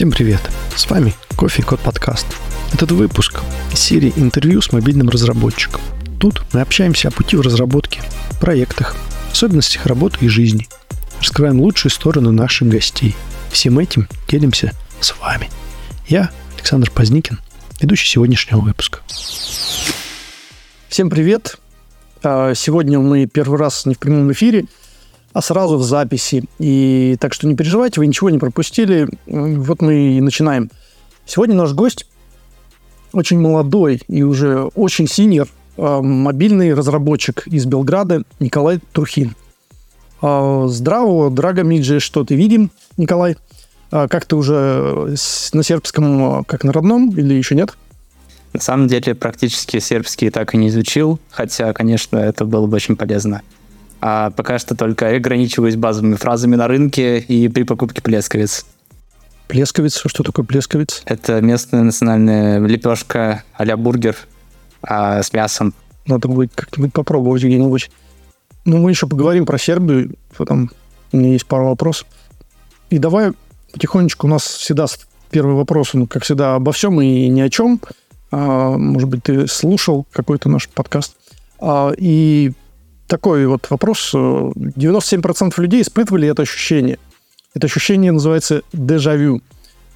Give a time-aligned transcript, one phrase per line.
[0.00, 0.40] Всем привет!
[0.74, 2.26] С вами Кофе Код Подкаст.
[2.72, 3.42] Этот выпуск
[3.74, 5.82] серии интервью с мобильным разработчиком.
[6.18, 8.00] Тут мы общаемся о пути в разработке,
[8.40, 8.96] проектах,
[9.30, 10.68] особенностях работы и жизни.
[11.18, 13.14] Раскрываем лучшие стороны наших гостей.
[13.50, 14.72] Всем этим делимся
[15.02, 15.50] с вами.
[16.08, 17.38] Я Александр Поздникин,
[17.78, 19.00] ведущий сегодняшнего выпуска.
[20.88, 21.58] Всем привет!
[22.22, 24.64] А, сегодня мы первый раз не в прямом эфире,
[25.32, 26.44] а сразу в записи.
[26.58, 29.08] И так что не переживайте, вы ничего не пропустили.
[29.26, 30.70] Вот мы и начинаем.
[31.26, 32.06] Сегодня наш гость
[33.12, 39.34] очень молодой и уже очень синер а, мобильный разработчик из Белграда Николай Трухин.
[40.20, 43.36] А, здраво, драго Миджи, что ты видим, Николай?
[43.90, 45.14] А, как ты уже
[45.52, 47.76] на сербском, как на родном, или еще нет?
[48.52, 52.96] На самом деле, практически сербский так и не изучил, хотя, конечно, это было бы очень
[52.96, 53.42] полезно.
[54.00, 58.64] А пока что только ограничиваюсь базовыми фразами на рынке и при покупке плесковиц.
[59.48, 60.02] Плесковиц?
[60.06, 61.02] Что такое плесковиц?
[61.04, 64.16] Это местная национальная лепешка а бургер
[64.82, 65.74] а, с мясом.
[66.06, 67.90] Надо будет как-нибудь попробовать где-нибудь.
[68.64, 70.70] Ну, мы еще поговорим про Сербию, потом
[71.12, 72.06] у меня есть пару вопросов.
[72.88, 73.32] И давай
[73.72, 74.86] потихонечку у нас всегда
[75.30, 77.80] первый вопрос, ну, как всегда, обо всем и ни о чем.
[78.30, 81.16] А, может быть, ты слушал какой-то наш подкаст.
[81.58, 82.52] А, и
[83.10, 84.14] такой вот вопрос.
[84.14, 86.98] 97% людей испытывали это ощущение.
[87.54, 89.42] Это ощущение называется дежавю.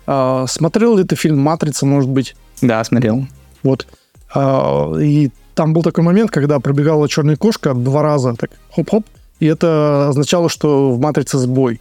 [0.06, 2.34] А, смотрел ли ты фильм «Матрица», может быть?
[2.60, 3.26] Да, смотрел.
[3.62, 3.86] Вот.
[4.34, 9.06] А, и там был такой момент, когда пробегала черная кошка два раза, так хоп-хоп,
[9.38, 11.80] и это означало, что в «Матрице» сбой.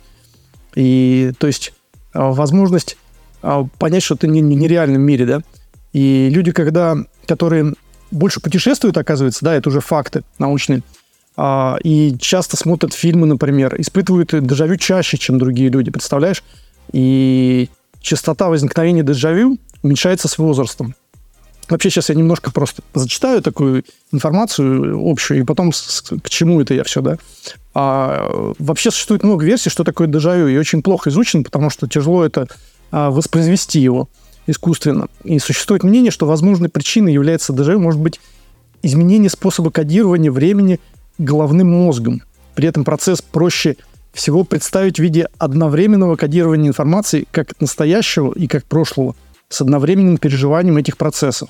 [0.76, 1.74] И, то есть,
[2.14, 2.98] а, возможность
[3.42, 5.42] а, понять, что ты не, не в нереальном мире, да?
[5.94, 6.96] И люди, когда,
[7.26, 7.74] которые
[8.12, 10.84] больше путешествуют, оказывается, да, это уже факты научные,
[11.38, 16.44] и часто смотрят фильмы, например, испытывают дежавю чаще, чем другие люди, представляешь?
[16.92, 17.70] И
[18.02, 20.96] частота возникновения дежавю уменьшается с возрастом.
[21.70, 26.84] Вообще сейчас я немножко просто зачитаю такую информацию общую, и потом к чему это я
[26.84, 27.18] все, да.
[27.74, 32.26] А, вообще существует много версий, что такое дежавю, и очень плохо изучен, потому что тяжело
[32.26, 32.48] это
[32.92, 34.10] а, воспроизвести его
[34.46, 35.08] искусственно.
[35.24, 38.20] И существует мнение, что возможной причиной является дежавю, может быть,
[38.84, 40.80] изменение способа кодирования времени–
[41.18, 42.22] головным мозгом.
[42.56, 43.78] При этом процесс проще
[44.14, 49.16] всего представить в виде одновременного кодирования информации как настоящего и как прошлого
[49.50, 51.50] с одновременным переживанием этих процессов.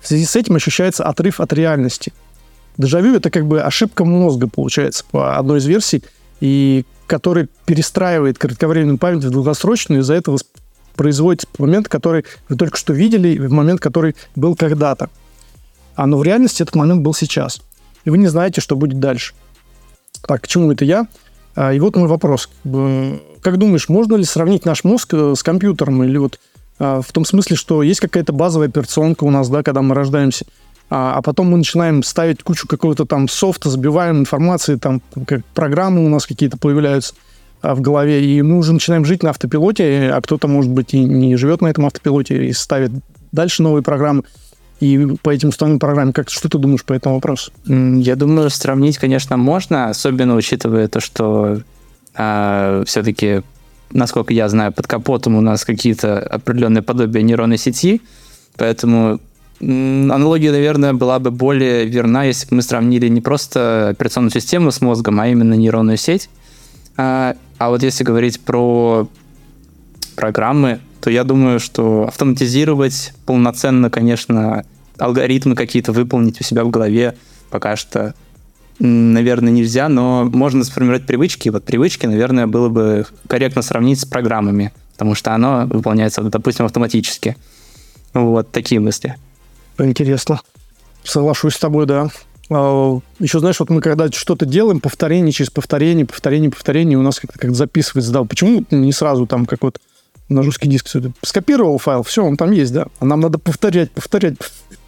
[0.00, 2.12] В связи с этим ощущается отрыв от реальности.
[2.76, 6.02] Дежавю– это как бы ошибка мозга, получается, по одной из версий,
[6.40, 10.38] и который перестраивает кратковременную память в долгосрочную, из-за этого
[10.96, 15.10] производится момент, который вы только что видели, в момент, который был когда-то.
[15.94, 17.60] А но в реальности этот момент был сейчас–
[18.04, 19.34] и вы не знаете, что будет дальше.
[20.26, 21.06] Так, к чему это я?
[21.54, 22.48] А, и вот мой вопрос.
[23.42, 26.02] Как думаешь, можно ли сравнить наш мозг э, с компьютером?
[26.02, 26.38] Или вот
[26.78, 30.46] а, в том смысле, что есть какая-то базовая операционка у нас, да, когда мы рождаемся,
[30.90, 36.04] а, а потом мы начинаем ставить кучу какого-то там софта, забиваем информации, там как программы
[36.04, 37.14] у нас какие-то появляются
[37.62, 41.36] в голове, и мы уже начинаем жить на автопилоте, а кто-то, может быть, и не
[41.36, 42.90] живет на этом автопилоте и ставит
[43.32, 44.24] дальше новые программы
[44.80, 46.12] и по этим установленным программам.
[46.12, 47.52] Как, что ты думаешь по этому вопросу?
[47.66, 51.60] Я думаю, сравнить, конечно, можно, особенно учитывая то, что
[52.14, 53.42] а, все-таки,
[53.92, 58.02] насколько я знаю, под капотом у нас какие-то определенные подобия нейронной сети,
[58.56, 59.20] поэтому
[59.60, 64.80] аналогия, наверное, была бы более верна, если бы мы сравнили не просто операционную систему с
[64.80, 66.28] мозгом, а именно нейронную сеть.
[66.96, 69.08] А, а вот если говорить про
[70.14, 74.64] программы, то я думаю, что автоматизировать полноценно, конечно,
[74.98, 77.14] алгоритмы какие-то выполнить у себя в голове
[77.50, 78.14] пока что,
[78.80, 81.50] наверное, нельзя, но можно сформировать привычки.
[81.50, 87.36] Вот привычки, наверное, было бы корректно сравнить с программами, потому что оно выполняется, допустим, автоматически.
[88.12, 89.14] Вот такие мысли.
[89.78, 90.40] Интересно.
[91.04, 92.08] Соглашусь с тобой, да.
[92.50, 97.20] А, Еще, знаешь, вот мы когда что-то делаем, повторение через повторение, повторение, повторение, у нас
[97.20, 98.24] как-то как записывается, да.
[98.24, 99.80] Почему не сразу там как вот
[100.28, 101.12] на жесткий диск все это.
[101.22, 102.86] Скопировал файл, все, он там есть, да.
[103.00, 104.36] А нам надо повторять, повторять.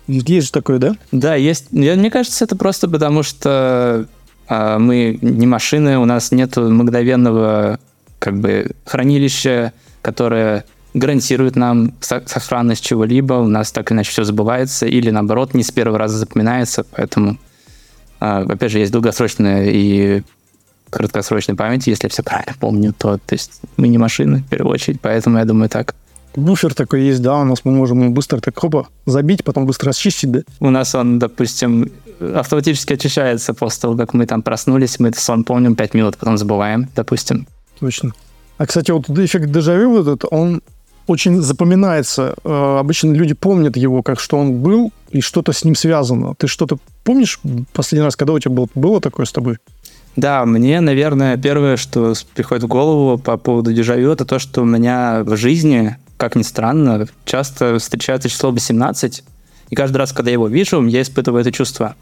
[0.06, 0.96] Есть же такое, да?
[1.12, 1.66] Да, есть.
[1.72, 4.06] Я, мне кажется, это просто потому, что
[4.48, 7.80] э, мы не машины, у нас нет мгновенного
[8.18, 9.72] как бы хранилища,
[10.02, 15.70] которое гарантирует нам сохранность чего-либо, у нас так иначе все забывается, или наоборот, не с
[15.70, 17.36] первого раза запоминается, поэтому,
[18.20, 20.22] э, опять же, есть долгосрочная и
[20.90, 24.72] краткосрочной памяти, если я все правильно помню, то, то есть мы не машины, в первую
[24.72, 25.94] очередь, поэтому я думаю так.
[26.36, 30.30] Буфер такой есть, да, у нас мы можем быстро так хопа забить, потом быстро расчистить,
[30.30, 30.40] да?
[30.60, 31.90] У нас он, допустим,
[32.20, 36.88] автоматически очищается после того, как мы там проснулись, мы сон помним 5 минут, потом забываем,
[36.94, 37.46] допустим.
[37.80, 38.12] Точно.
[38.58, 40.62] А, кстати, вот эффект дежавю вот этот, он
[41.06, 42.34] очень запоминается.
[42.44, 46.34] Э, обычно люди помнят его, как что он был, и что-то с ним связано.
[46.34, 47.40] Ты что-то помнишь
[47.72, 49.58] последний раз, когда у тебя было, было такое с тобой?
[50.16, 54.64] Да, мне, наверное, первое, что приходит в голову по поводу дежавю, это то, что у
[54.64, 59.22] меня в жизни, как ни странно, часто встречается число 18,
[59.68, 61.96] и каждый раз, когда я его вижу, я испытываю это чувство.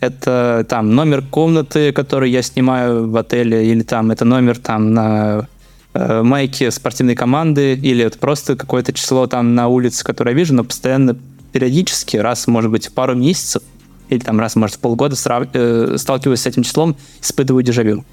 [0.00, 5.48] Это там номер комнаты, который я снимаю в отеле, или там это номер там на
[5.92, 10.54] э, майке спортивной команды, или это просто какое-то число там на улице, которое я вижу,
[10.54, 11.18] но постоянно,
[11.52, 13.62] периодически, раз, может быть, пару месяцев,
[14.08, 15.48] или там раз, может, в полгода срав...
[15.52, 18.04] э, сталкиваюсь с этим числом, испытываю дежавю.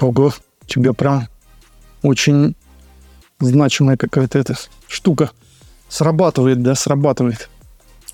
[0.00, 0.32] Ого,
[0.66, 1.28] тебе прям
[2.02, 2.54] очень
[3.40, 4.54] значимая какая-то эта
[4.88, 5.30] штука.
[5.88, 7.48] Срабатывает, да, срабатывает.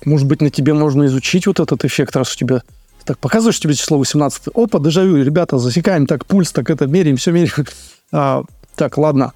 [0.05, 2.63] Может быть, на тебе можно изучить вот этот эффект, раз у тебя...
[3.05, 4.49] Так, показываешь тебе число 18.
[4.53, 7.65] Опа, дежавю, ребята, засекаем так пульс, так это меряем, все меряем.
[8.11, 8.43] А,
[8.75, 9.33] так, ладно,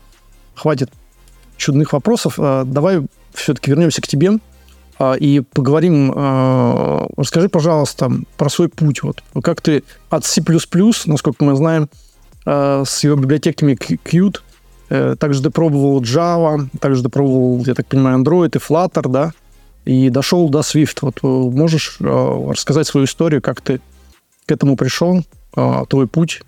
[0.55, 0.89] хватит
[1.57, 2.35] чудных вопросов.
[2.37, 3.01] А, давай
[3.33, 4.39] все-таки вернемся к тебе
[5.19, 6.13] и поговорим.
[6.15, 9.01] А, расскажи, пожалуйста, про свой путь.
[9.01, 10.43] Вот как ты от C++,
[11.05, 11.89] насколько мы знаем,
[12.45, 14.39] а, с его библиотеками Qt,
[14.89, 19.31] э, также ты пробовал Java, также ты пробовал, я так понимаю, Android и Flutter, да?
[19.85, 20.97] и дошел до Swift.
[21.01, 23.81] Вот э, можешь рассказать свою историю, как ты
[24.45, 26.41] к этому пришел, твой путь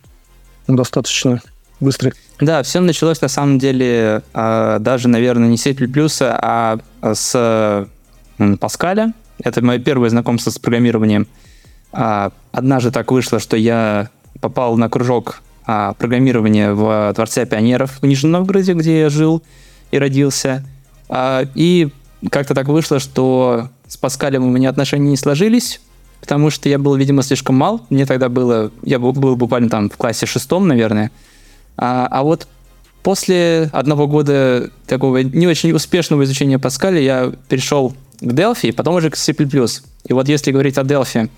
[0.67, 1.41] достаточно
[1.79, 2.13] быстрый.
[2.39, 5.75] Да, все началось на самом деле даже, наверное, не C++,
[6.21, 7.88] а с
[8.59, 9.13] Паскаля.
[9.44, 11.27] Это мое первое знакомство с программированием.
[11.91, 14.09] А, однажды так вышло, что я
[14.41, 19.44] попал на кружок а, программирования в Дворце пионеров в Нижнем Новгороде, где я жил
[19.91, 20.65] и родился.
[21.07, 21.89] А, и
[22.30, 25.81] как-то так вышло, что с Паскалем у меня отношения не сложились,
[26.19, 27.86] потому что я был, видимо, слишком мал.
[27.89, 28.71] Мне тогда было...
[28.81, 31.12] Я был, буквально там в классе шестом, наверное.
[31.75, 32.47] А вот
[33.03, 37.94] после одного года такого не очень успешного изучения Паскаля я перешел
[38.24, 39.34] к Delphi, и потом уже к C++.
[39.34, 41.30] И вот если говорить о Delphi,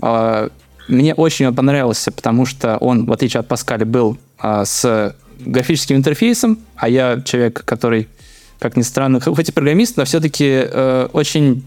[0.00, 0.48] а,
[0.88, 5.96] мне очень он понравился, потому что он, в отличие от Паскаля, был а, с графическим
[5.96, 8.08] интерфейсом, а я человек, который
[8.58, 11.62] как ни странно, хоть и программист, но все-таки э, очень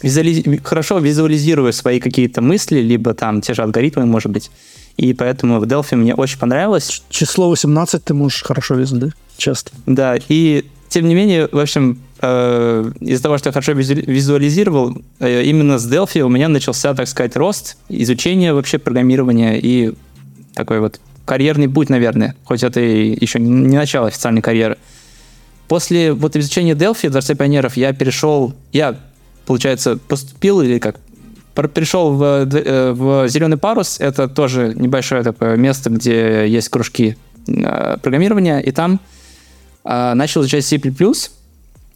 [0.00, 0.44] визуализ...
[0.62, 4.50] хорошо визуализирую свои какие-то мысли, либо там те же алгоритмы, может быть.
[4.96, 7.02] И поэтому в Delphi мне очень понравилось.
[7.10, 9.34] Число 18 ты можешь хорошо визуализировать, да?
[9.36, 9.72] Часто.
[9.86, 15.42] Да, и тем не менее, в общем, э, из-за того, что я хорошо визуализировал, э,
[15.44, 19.94] именно с Delphi у меня начался, так сказать, рост, изучение вообще программирования и
[20.54, 24.78] такой вот карьерный путь, наверное, хоть это и еще не начало официальной карьеры.
[25.68, 28.96] После вот изучения Delphi, Дворца пионеров, я перешел, я,
[29.46, 30.96] получается, поступил или как,
[31.72, 37.16] перешел в, э, в Зеленый парус, это тоже небольшое такое место, где есть кружки
[37.46, 39.00] программирования, и там
[39.84, 40.80] начал изучать C++.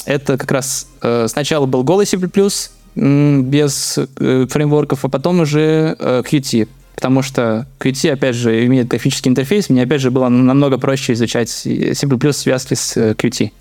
[0.09, 0.87] Это как раз
[1.27, 8.65] сначала был голый C++, без фреймворков, а потом уже Qt, потому что Qt, опять же,
[8.65, 13.53] имеет графический интерфейс, мне, опять же, было намного проще изучать C++ в связке с Qt.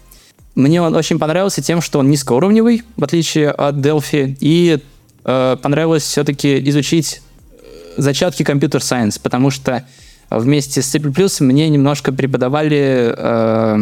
[0.55, 4.79] Мне он очень понравился тем, что он низкоуровневый, в отличие от Delphi, и
[5.23, 9.85] э, понравилось все-таки изучить э, зачатки компьютер-сайенс, потому что
[10.31, 10.99] вместе с C++
[11.41, 13.77] мне немножко преподавали э,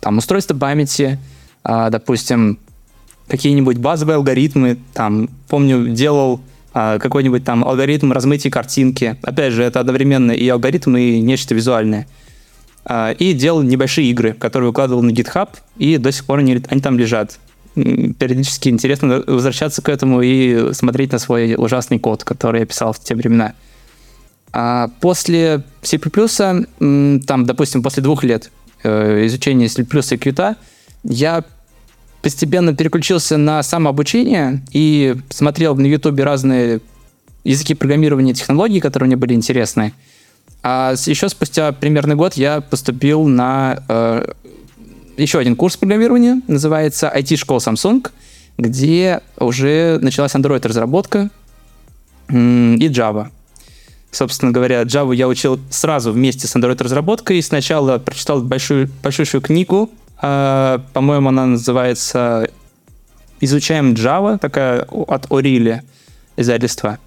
[0.00, 1.20] там устройство памяти,
[1.66, 2.58] э, допустим,
[3.28, 6.40] какие-нибудь базовые алгоритмы, там, помню, делал
[6.74, 9.16] э, какой-нибудь там алгоритм размытия картинки.
[9.22, 12.06] Опять же, это одновременно и алгоритм, и нечто визуальное.
[12.88, 16.80] А, и делал небольшие игры, которые выкладывал на GitHub, и до сих пор они, они
[16.80, 17.38] там лежат.
[17.74, 23.00] Периодически интересно возвращаться к этому и смотреть на свой ужасный код, который я писал в
[23.00, 23.54] те времена.
[24.52, 28.50] А после C++, там, допустим, после двух лет
[28.84, 30.56] э, изучения C++ и Qt,
[31.02, 31.44] я
[32.22, 36.80] постепенно переключился на самообучение и смотрел на YouTube разные
[37.44, 39.92] языки программирования и технологий, которые мне были интересны.
[40.62, 44.26] А еще спустя примерно год я поступил на э,
[45.16, 48.10] еще один курс программирования, называется IT-школа Samsung,
[48.58, 51.30] где уже началась Android-разработка
[52.28, 52.32] и
[52.88, 53.28] Java.
[54.10, 57.42] Собственно говоря, Java я учил сразу вместе с Android-разработкой.
[57.42, 62.48] Сначала прочитал большую, большущую книгу, по-моему, она называется
[63.40, 65.82] «Изучаем Java», такая от Орили
[66.36, 66.98] издательства.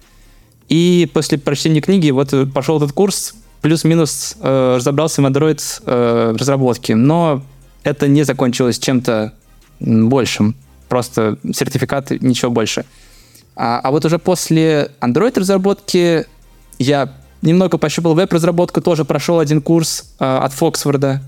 [0.68, 6.94] И после прочтения книги вот пошел этот курс, плюс-минус э, разобрался в Android э, разработке,
[6.94, 7.42] но
[7.82, 9.32] это не закончилось чем-то
[9.80, 10.54] большим,
[10.88, 12.84] просто сертификат, ничего больше.
[13.56, 16.24] А, а вот уже после Android разработки
[16.78, 17.12] я
[17.42, 21.22] немного пощупал веб-разработку, тоже прошел один курс э, от Фоксфорда.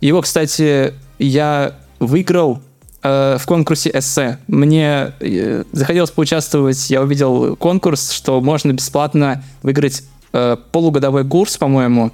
[0.00, 2.60] Его, кстати, я выиграл
[3.02, 4.38] э, в конкурсе эссе.
[4.48, 12.10] Мне э, захотелось поучаствовать, я увидел конкурс, что можно бесплатно выиграть э, полугодовой курс, по-моему,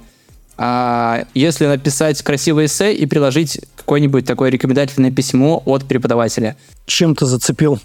[0.57, 6.57] а если написать красивое эссе и приложить какое-нибудь такое рекомендательное письмо от преподавателя.
[6.85, 7.79] Чем ты зацепил?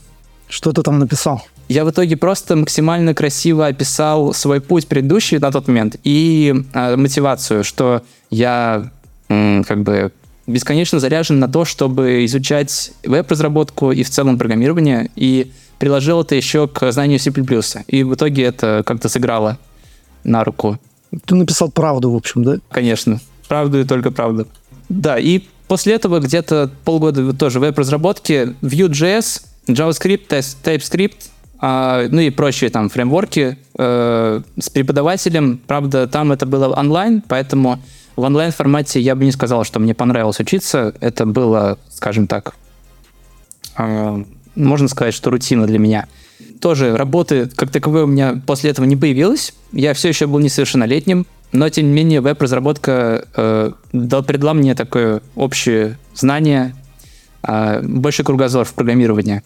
[0.49, 1.43] Что ты там написал?
[1.69, 6.97] Я в итоге просто максимально красиво описал свой путь предыдущий на тот момент и э,
[6.97, 8.91] мотивацию, что я
[9.29, 10.13] м, как бы
[10.53, 16.69] бесконечно заряжен на то, чтобы изучать веб-разработку и в целом программирование, и приложил это еще
[16.69, 17.33] к знанию C++.
[17.89, 19.59] И в итоге это как-то сыграло
[20.23, 20.79] на руку.
[21.25, 22.57] Ты написал правду, в общем, да?
[22.71, 23.21] Конечно.
[23.49, 24.47] Правду и только правду.
[24.89, 30.29] Да, и после этого где-то полгода тоже веб-разработки, Vue.js, JavaScript,
[30.63, 31.31] TypeScript,
[31.65, 35.61] а, ну и прочие там фреймворки э, с преподавателем.
[35.67, 37.81] Правда, там это было онлайн, поэтому
[38.17, 40.95] в онлайн-формате я бы не сказал, что мне понравилось учиться.
[41.01, 42.55] Это было, скажем так,
[43.79, 46.07] э, можно сказать, что рутина для меня.
[46.61, 49.55] Тоже работы как таковой у меня после этого не появилось.
[49.73, 55.99] Я все еще был несовершеннолетним, но тем не менее веб-разработка э, предла мне такое общее
[56.15, 56.75] знание,
[57.43, 59.43] э, больше кругозор в программировании.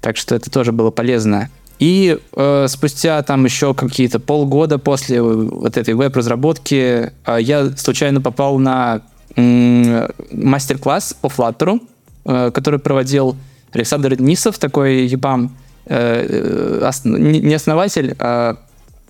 [0.00, 1.50] Так что это тоже было полезно.
[1.78, 8.58] И э, спустя там еще какие-то полгода после вот этой веб-разработки э, я случайно попал
[8.58, 9.02] на
[9.36, 11.80] э, мастер-класс по Flutter,
[12.24, 13.36] э, который проводил
[13.72, 15.54] Александр Денисов, такой ебам,
[15.84, 18.56] э, ос, не основатель, а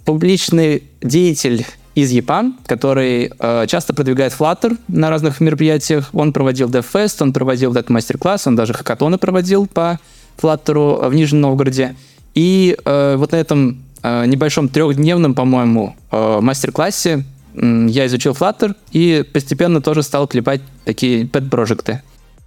[0.04, 6.11] публичный деятель из EPAM, который э, часто продвигает Flutter на разных мероприятиях.
[6.12, 9.99] Он проводил DevFest, он проводил этот мастер-класс, он даже хакатоны проводил по
[10.37, 11.96] Flutter в Нижнем Новгороде.
[12.37, 17.25] И э, вот на этом э, небольшом трехдневном, по-моему, э, мастер-классе
[17.55, 22.02] э, я изучил Flutter и постепенно тоже стал клепать такие pet-проекты.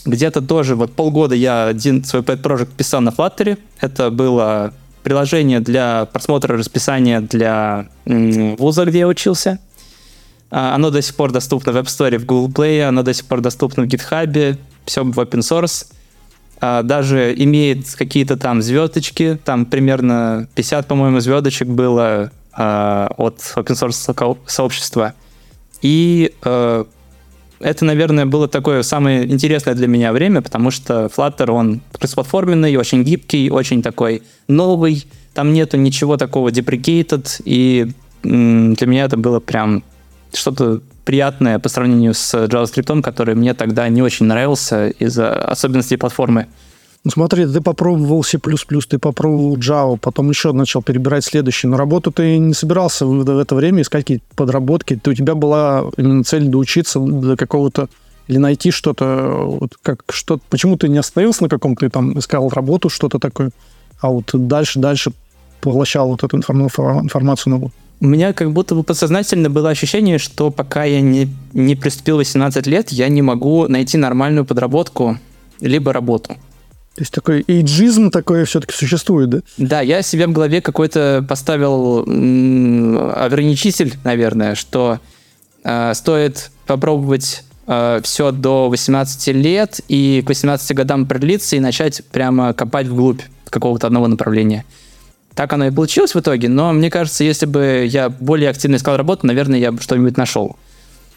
[0.05, 3.57] Где-то тоже вот полгода я один свой pet-проект писал на Flutter.
[3.81, 9.57] Это было приложение для просмотра расписания для э, вуза, где я учился.
[10.51, 13.25] А, оно до сих пор доступно в App Store, в Google Play, оно до сих
[13.25, 15.87] пор доступно в GitHub, все в open source.
[16.61, 23.75] А, даже имеет какие-то там звездочки, там примерно 50, по-моему, звездочек было а, от open
[23.75, 25.13] source сообщества.
[25.81, 26.85] И а,
[27.59, 33.03] это, наверное, было такое самое интересное для меня время, потому что Flutter, он кроссплатформенный, очень
[33.03, 37.91] гибкий, очень такой новый, там нету ничего такого deprecated, и
[38.23, 39.83] для меня это было прям
[40.33, 46.45] что-то приятное по сравнению с JavaScript, который мне тогда не очень нравился из-за особенностей платформы.
[47.03, 51.65] Ну смотри, ты попробовал C++, ты попробовал Java, потом еще начал перебирать следующий.
[51.65, 54.99] Но работу ты не собирался в это время искать какие-то подработки.
[55.01, 57.89] Ты, у тебя была именно цель доучиться до какого-то
[58.27, 62.89] или найти что-то, вот как что почему ты не остановился на каком-то, там искал работу,
[62.89, 63.49] что-то такое,
[63.99, 65.11] а вот дальше, дальше
[65.59, 67.71] поглощал вот эту информацию новую?
[68.01, 72.65] У меня как будто бы подсознательно было ощущение, что пока я не, не приступил 18
[72.67, 75.17] лет, я не могу найти нормальную подработку
[75.59, 76.37] либо работу.
[76.95, 79.39] То есть такой эйджизм такой все-таки существует, да?
[79.57, 84.99] Да, я себе в голове какой-то поставил ограничитель, наверное, что
[85.63, 92.01] э, стоит попробовать э, все до 18 лет и к 18 годам продлиться и начать
[92.11, 94.65] прямо копать вглубь какого-то одного направления.
[95.39, 98.97] Так оно и получилось в итоге, но мне кажется, если бы я более активно искал
[98.97, 100.57] работу, наверное, я бы что-нибудь нашел.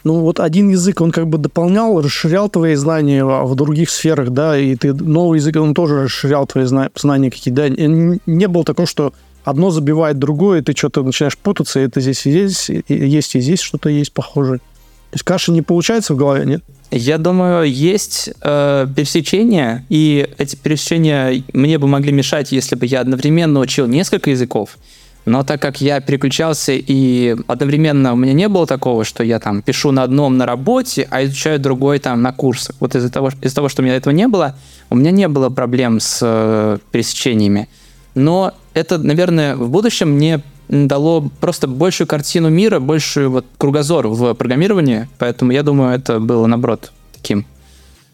[0.05, 4.57] Ну, вот один язык, он как бы дополнял, расширял твои знания в других сферах, да,
[4.57, 7.67] и ты новый язык, он тоже расширял твои знания какие-то, да.
[7.67, 9.13] Не было такого, что
[9.43, 13.35] одно забивает другое, и ты что-то начинаешь путаться, и это здесь и здесь, и есть
[13.35, 14.59] и здесь что-то есть похожее.
[14.59, 16.63] То есть каши не получается в голове, нет?
[16.95, 23.01] Я думаю, есть э, пересечения, и эти пересечения мне бы могли мешать, если бы я
[23.01, 24.77] одновременно учил несколько языков.
[25.25, 29.63] Но так как я переключался и одновременно у меня не было такого, что я там
[29.63, 32.75] пишу на одном на работе, а изучаю другой там на курсах.
[32.79, 34.55] Вот из-за того, из-за того, что у меня этого не было,
[34.91, 37.69] у меня не было проблем с э, пересечениями.
[38.13, 44.33] Но это, наверное, в будущем мне дало просто большую картину мира, большую вот кругозор в
[44.33, 47.45] программировании, поэтому я думаю, это было, наоборот, таким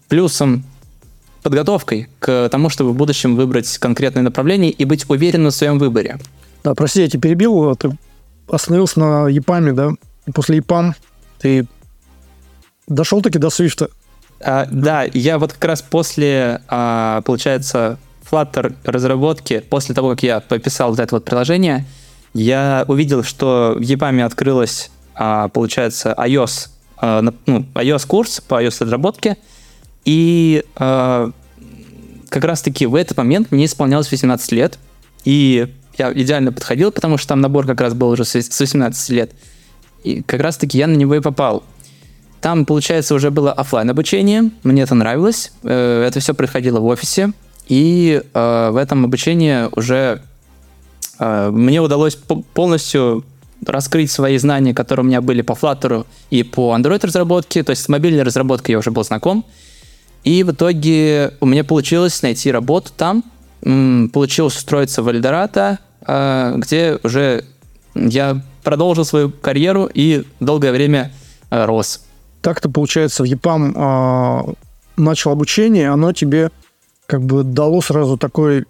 [0.08, 0.64] плюсом,
[1.42, 6.18] подготовкой к тому, чтобы в будущем выбрать конкретное направление и быть уверенным в своем выборе.
[6.62, 7.96] Да, прости, я тебя перебил, ты
[8.48, 9.90] остановился на ЕПАМе, да?
[10.26, 10.94] И после ЕПАМ
[11.38, 11.66] ты
[12.86, 13.88] дошел таки до Свифта?
[14.40, 17.98] А, да, я вот как раз после, а, получается,
[18.30, 21.84] Flutter разработки, после того, как я пописал вот это вот приложение,
[22.34, 28.84] я увидел, что в EPAM открылась, а, получается, iOS, а, ну, iOS курс по iOS
[28.84, 29.36] разработке,
[30.04, 31.30] и а,
[32.28, 34.78] как раз-таки в этот момент мне исполнялось 18 лет,
[35.24, 35.68] и
[35.98, 39.32] я идеально подходил, потому что там набор как раз был уже с 18 лет.
[40.02, 41.62] И как раз-таки я на него и попал.
[42.40, 47.32] Там, получается, уже было офлайн обучение, мне это нравилось, э, это все происходило в офисе,
[47.68, 50.22] и э, в этом обучении уже
[51.20, 52.16] мне удалось
[52.54, 53.24] полностью
[53.66, 57.82] раскрыть свои знания, которые у меня были по Flutter и по Android разработке, то есть
[57.82, 59.44] с мобильной разработкой я уже был знаком,
[60.24, 63.22] и в итоге у меня получилось найти работу там,
[63.60, 67.44] получилось устроиться в Эльдорадо, где уже
[67.94, 71.12] я продолжил свою карьеру и долгое время
[71.50, 72.02] рос.
[72.40, 74.54] Так-то, получается, в ЕПАМ э,
[74.96, 76.50] начал обучение, оно тебе
[77.06, 78.64] как бы дало сразу такое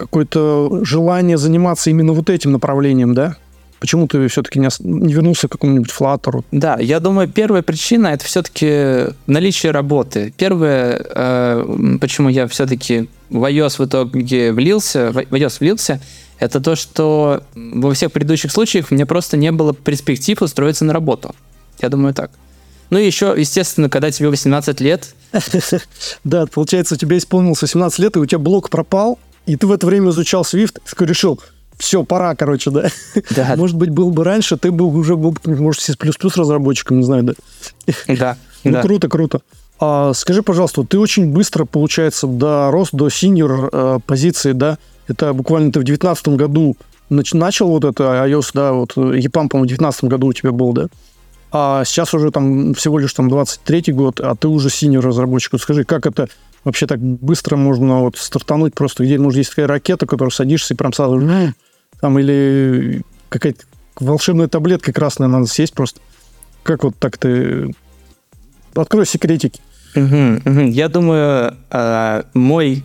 [0.00, 3.36] какое-то желание заниматься именно вот этим направлением, да?
[3.80, 6.44] Почему ты все-таки не, не вернулся к какому-нибудь флаттеру?
[6.52, 10.34] Да, я думаю, первая причина это все-таки наличие работы.
[10.36, 16.00] Первое, э, почему я все-таки в iOS в итоге влился, в iOS влился,
[16.38, 21.34] это то, что во всех предыдущих случаях мне просто не было перспектив устроиться на работу.
[21.80, 22.30] Я думаю так.
[22.90, 25.14] Ну и еще, естественно, когда тебе 18 лет...
[26.24, 29.18] Да, получается, у тебя исполнилось 18 лет, и у тебя блок пропал,
[29.50, 31.40] и ты в это время изучал Swift, такой решил,
[31.76, 32.88] все, пора, короче, да?
[33.34, 33.54] Да.
[33.56, 35.94] Может быть, был бы раньше, ты был уже был, может, C++
[36.36, 37.32] разработчиком, не знаю, да?
[38.08, 38.36] Да.
[38.62, 38.82] Ну, да.
[38.82, 39.40] круто, круто.
[39.78, 44.76] А, скажи, пожалуйста, ты очень быстро, получается, дорос до синьор э, позиции, да?
[45.08, 46.76] Это буквально ты в 2019 году
[47.08, 50.88] начал вот это iOS, да, вот EPAM, по-моему, в 2019 году у тебя был, да?
[51.52, 55.52] а сейчас уже там всего лишь там 23-й год, а ты уже синий разработчик.
[55.52, 56.28] Вот скажи, как это
[56.64, 60.76] вообще так быстро можно вот стартануть просто, где, может, есть такая ракета, которую садишься и
[60.76, 61.20] прям сразу
[62.00, 63.64] там или какая-то
[63.98, 66.00] волшебная таблетка красная надо съесть просто.
[66.62, 67.74] Как вот так ты...
[68.74, 69.60] Открой секретики.
[69.96, 70.60] Угу, угу.
[70.60, 72.84] Я думаю, э, мой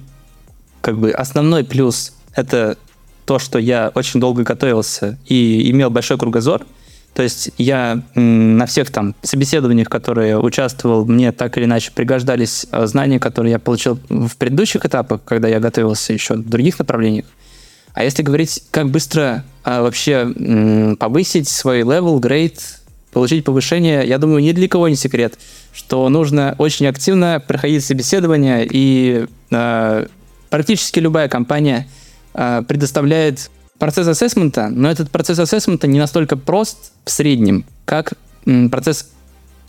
[0.82, 2.78] как бы основной плюс это
[3.26, 6.66] то, что я очень долго готовился и имел большой кругозор.
[7.16, 12.86] То есть я на всех там собеседованиях, которые участвовал, мне так или иначе пригождались э,
[12.88, 17.26] знания, которые я получил в предыдущих этапах, когда я готовился еще в других направлениях.
[17.94, 22.60] А если говорить, как быстро а, вообще м, повысить свой level, grade,
[23.14, 25.40] получить повышение, я думаю, ни для кого не секрет,
[25.72, 30.06] что нужно очень активно проходить собеседование, и а,
[30.50, 31.88] практически любая компания
[32.34, 38.14] а, предоставляет процесс ассессмента, но этот процесс ассессмента не настолько прост в среднем, как
[38.72, 39.10] процесс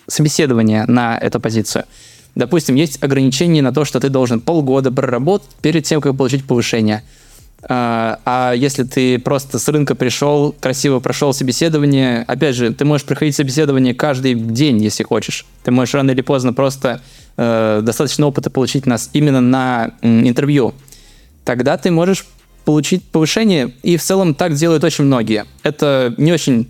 [0.06, 1.84] собеседования на эту позицию.
[2.34, 7.02] Допустим, есть ограничение на то, что ты должен полгода проработать перед тем, как получить повышение.
[7.68, 13.06] А, а если ты просто с рынка пришел, красиво прошел собеседование, опять же, ты можешь
[13.06, 15.46] проходить собеседование каждый день, если хочешь.
[15.64, 17.00] Ты можешь рано или поздно просто
[17.38, 20.74] э, достаточно опыта получить нас именно на интервью.
[21.44, 22.26] Тогда ты можешь
[22.66, 25.46] получить повышение, и в целом так делают очень многие.
[25.62, 26.68] Это не очень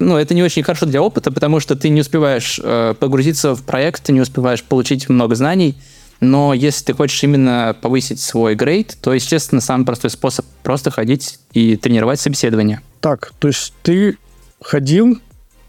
[0.00, 3.62] ну, это не очень хорошо для опыта, потому что ты не успеваешь э, погрузиться в
[3.62, 5.76] проект, ты не успеваешь получить много знаний,
[6.20, 11.38] но если ты хочешь именно повысить свой грейд, то, естественно, самый простой способ просто ходить
[11.52, 12.80] и тренировать собеседование.
[13.00, 14.18] Так, то есть ты
[14.60, 15.20] ходил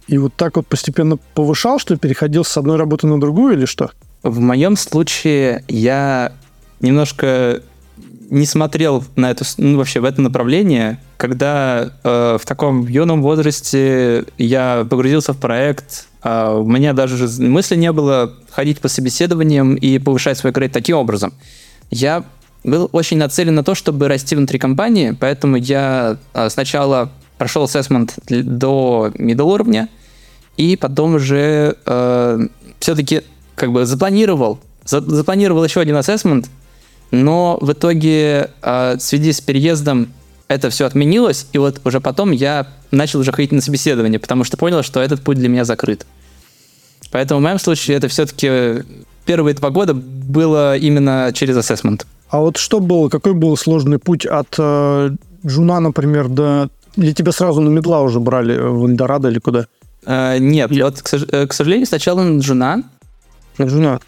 [0.07, 3.91] и вот так вот постепенно повышал, что переходил с одной работы на другую или что?
[4.23, 6.33] В моем случае я
[6.81, 7.62] немножко
[8.30, 14.26] не смотрел на это, ну, вообще в это направление, когда э, в таком юном возрасте
[14.38, 20.00] я погрузился в проект, э, у меня даже мысли не было ходить по собеседованиям и
[20.00, 21.34] повышать свой грейд таким образом.
[21.89, 22.24] Я
[22.63, 28.15] был очень нацелен на то, чтобы расти внутри компании, поэтому я э, сначала прошел ассессмент
[28.28, 29.89] до middle уровня,
[30.58, 32.48] и потом уже э,
[32.80, 33.22] все-таки
[33.56, 36.50] как бы запланировал, за, запланировал еще один ассессмент,
[37.12, 40.13] но в итоге э, в связи с переездом
[40.48, 44.58] это все отменилось, и вот уже потом я начал уже ходить на собеседование, потому что
[44.58, 46.06] понял, что этот путь для меня закрыт.
[47.12, 48.84] Поэтому в моем случае это все-таки
[49.26, 52.06] первые два года было именно через ассессмент.
[52.30, 55.12] А вот что было, какой был сложный путь от э,
[55.45, 56.69] Джуна, например, до...
[56.95, 59.67] Или тебя сразу на мидла уже брали в Эльдорадо или куда?
[60.06, 62.84] Э, нет, вот, к, э, к сожалению, сначала на джуна.
[63.58, 63.99] На джуна.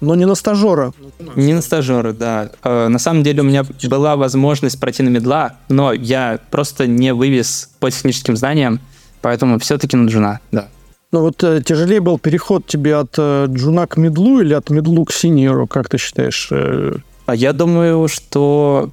[0.00, 0.92] Но не на стажера.
[1.36, 2.50] Не на стажера, да.
[2.64, 7.12] Э, на самом деле у меня была возможность пройти на мидла, но я просто не
[7.12, 8.80] вывез по техническим знаниям,
[9.20, 10.68] поэтому все-таки на джуна, да.
[11.12, 15.04] Ну вот э, тяжелее был переход тебе от э, джуна к мидлу или от мидла
[15.04, 16.48] к сеньору, как ты считаешь?
[16.50, 16.94] Э...
[17.26, 18.90] А я думаю, что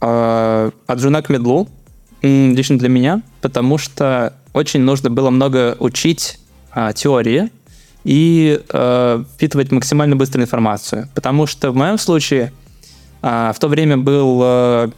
[0.00, 1.68] э, от джуна к медлу
[2.22, 6.38] лично для меня, потому что очень нужно было много учить
[6.74, 7.50] э, теории,
[8.04, 11.08] и э, впитывать максимально быструю информацию.
[11.14, 12.52] Потому что в моем случае
[13.26, 14.90] А, в то время был э,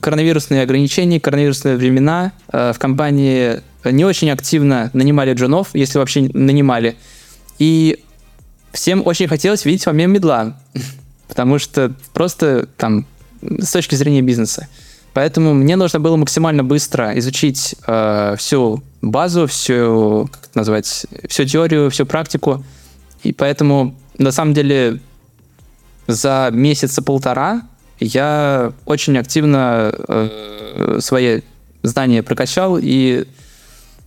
[0.00, 2.32] коронавирусные ограничения, коронавирусные времена.
[2.50, 6.96] Э, в компании не очень активно нанимали джунов, если вообще нанимали.
[7.58, 7.98] И
[8.72, 10.58] всем очень хотелось видеть во мне медла,
[11.28, 13.04] потому что просто там
[13.40, 14.66] с точки зрения бизнеса.
[15.12, 21.90] Поэтому мне нужно было максимально быстро изучить э, всю базу, всю, это назвать, всю теорию,
[21.90, 22.64] всю практику.
[23.22, 25.00] И поэтому, на самом деле,
[26.06, 27.62] за месяца полтора
[27.98, 31.40] я очень активно э, свои
[31.82, 33.26] знания прокачал и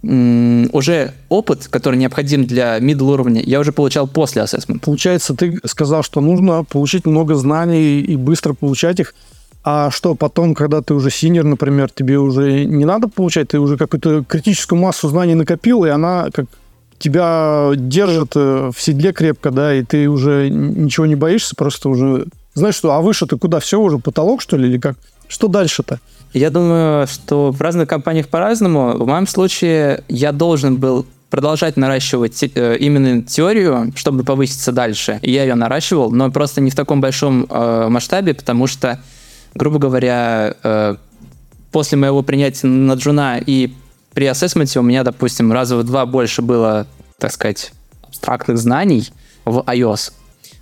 [0.02, 4.86] уже опыт, который необходим для middle уровня, я уже получал после ассессмента.
[4.86, 9.14] Получается, ты сказал, что нужно получить много знаний и быстро получать их.
[9.64, 13.78] А что потом, когда ты уже синер, например, тебе уже не надо получать, ты уже
[13.78, 16.46] какую-то критическую массу знаний накопил, и она как
[16.98, 22.26] тебя держит э, в седле крепко, да, и ты уже ничего не боишься, просто уже
[22.54, 24.98] знаешь, что, а выше ты куда, все уже потолок, что ли, или как?
[25.28, 26.00] Что дальше-то?
[26.34, 28.98] Я думаю, что в разных компаниях по-разному.
[28.98, 35.20] В моем случае я должен был продолжать наращивать э, именно теорию, чтобы повыситься дальше.
[35.22, 39.00] И я ее наращивал, но просто не в таком большом э, масштабе, потому что,
[39.56, 40.96] грубо говоря, э,
[41.72, 43.74] после моего принятия на джуна и
[44.14, 47.72] при ассессменте у меня, допустим, раза в два больше было, так сказать,
[48.04, 49.10] абстрактных знаний
[49.46, 50.14] в iOS.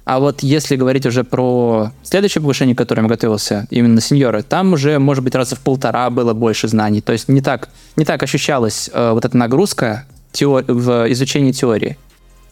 [0.05, 4.99] А вот если говорить уже про следующее повышение, к которому готовился, именно сеньоры, там уже,
[4.99, 7.01] может быть, раза в полтора было больше знаний.
[7.01, 11.97] То есть не так, не так ощущалась э, вот эта нагрузка теор- в изучении теории.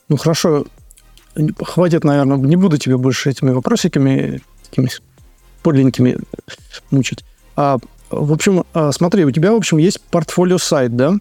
[0.10, 0.66] Ну хорошо,
[1.64, 4.90] хватит, наверное, не буду тебе больше этими вопросиками такими
[5.66, 6.18] подленькими
[6.92, 7.26] мучить.
[7.56, 7.80] А,
[8.12, 11.16] в общем, а, смотри, у тебя, в общем, есть портфолио сайт, да?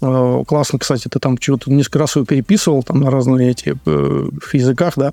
[0.00, 4.28] А, классно, кстати, ты там чего-то несколько раз его переписывал там на разные эти э,
[4.54, 5.12] языках, да?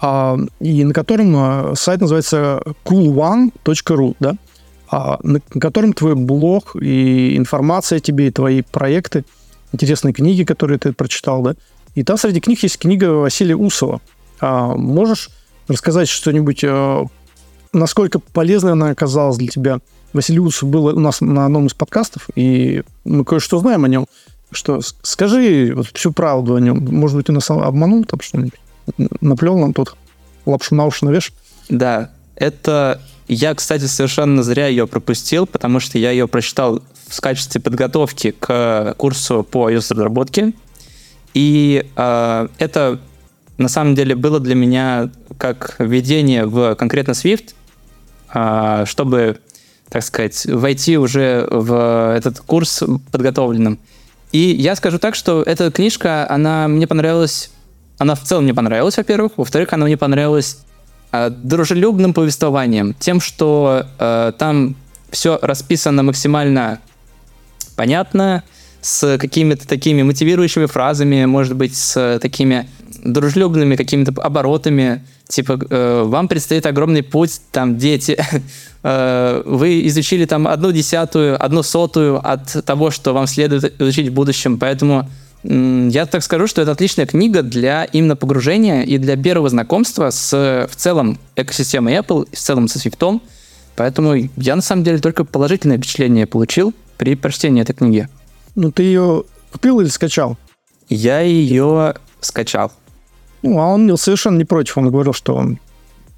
[0.00, 4.36] а, и на котором а, сайт называется coolone.ru, да,
[4.88, 9.24] а, на, котором твой блог и информация тебе, и твои проекты,
[9.72, 11.56] интересные книги, которые ты прочитал, да,
[11.96, 14.00] и там среди книг есть книга Василия Усова.
[14.40, 15.30] А, можешь
[15.66, 17.06] рассказать что-нибудь, а,
[17.74, 19.80] насколько полезной она оказалась для тебя?
[20.12, 24.06] Василий Усов был у нас на одном из подкастов, и мы кое-что знаем о нем.
[24.50, 26.84] Что скажи вот всю правду о нем.
[26.84, 28.54] Может быть, ты нас обманул там что-нибудь?
[29.20, 29.96] наплел нам тут
[30.46, 31.32] лапшу на уши навеш.
[31.68, 33.00] Да, это...
[33.26, 38.94] Я, кстати, совершенно зря ее пропустил, потому что я ее прочитал в качестве подготовки к
[38.98, 40.52] курсу по iOS-разработке.
[41.32, 43.00] И э, это
[43.56, 47.54] на самом деле было для меня как введение в конкретно Swift,
[48.86, 49.38] чтобы,
[49.88, 53.78] так сказать, войти уже в этот курс подготовленным.
[54.32, 57.50] И я скажу так, что эта книжка, она мне понравилась
[57.98, 59.32] она в целом мне понравилась, во-первых.
[59.36, 60.58] Во-вторых, она мне понравилась
[61.12, 62.94] э, дружелюбным повествованием.
[62.98, 64.76] Тем, что э, там
[65.10, 66.80] все расписано максимально
[67.76, 68.42] понятно,
[68.80, 72.68] с какими-то такими мотивирующими фразами, может быть, с такими
[73.02, 78.18] дружелюбными какими-то оборотами, типа э, вам предстоит огромный путь, там дети,
[78.82, 84.12] э, вы изучили там одну десятую, одну сотую от того, что вам следует изучить в
[84.12, 85.08] будущем, поэтому
[85.44, 90.32] я так скажу, что это отличная книга для именно погружения и для первого знакомства с
[90.70, 93.20] в целом экосистемой Apple, в целом со Swift.
[93.76, 98.08] Поэтому я на самом деле только положительное впечатление получил при прочтении этой книги.
[98.54, 100.38] Ну, ты ее купил или скачал?
[100.88, 102.72] Я ее скачал.
[103.44, 104.78] Ну, а он совершенно не против.
[104.78, 105.46] Он говорил, что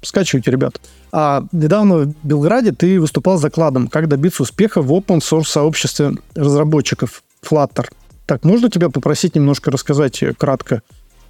[0.01, 0.79] скачивайте, ребят.
[1.11, 7.23] А недавно в Белграде ты выступал закладом «Как добиться успеха в open source сообществе разработчиков
[7.43, 7.89] Flutter».
[8.25, 10.81] Так, можно тебя попросить немножко рассказать э, кратко,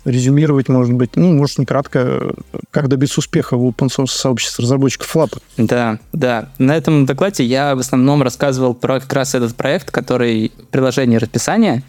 [0.05, 2.31] резюмировать, может быть, ну, может, не кратко, э,
[2.69, 5.41] как добиться успеха в open source сообществе разработчиков Flutter?
[5.57, 6.49] Да, да.
[6.60, 11.81] На этом докладе я в основном рассказывал про как раз этот проект, который приложение расписания,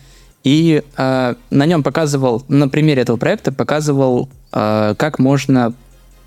[0.44, 5.74] и э, на нем показывал, на примере этого проекта показывал, э, как можно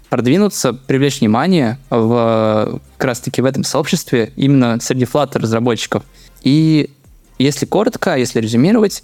[0.10, 6.04] продвинуться, привлечь внимание в, как раз-таки в этом сообществе именно среди Flutter разработчиков.
[6.44, 6.90] И
[7.40, 9.04] если коротко, если резюмировать,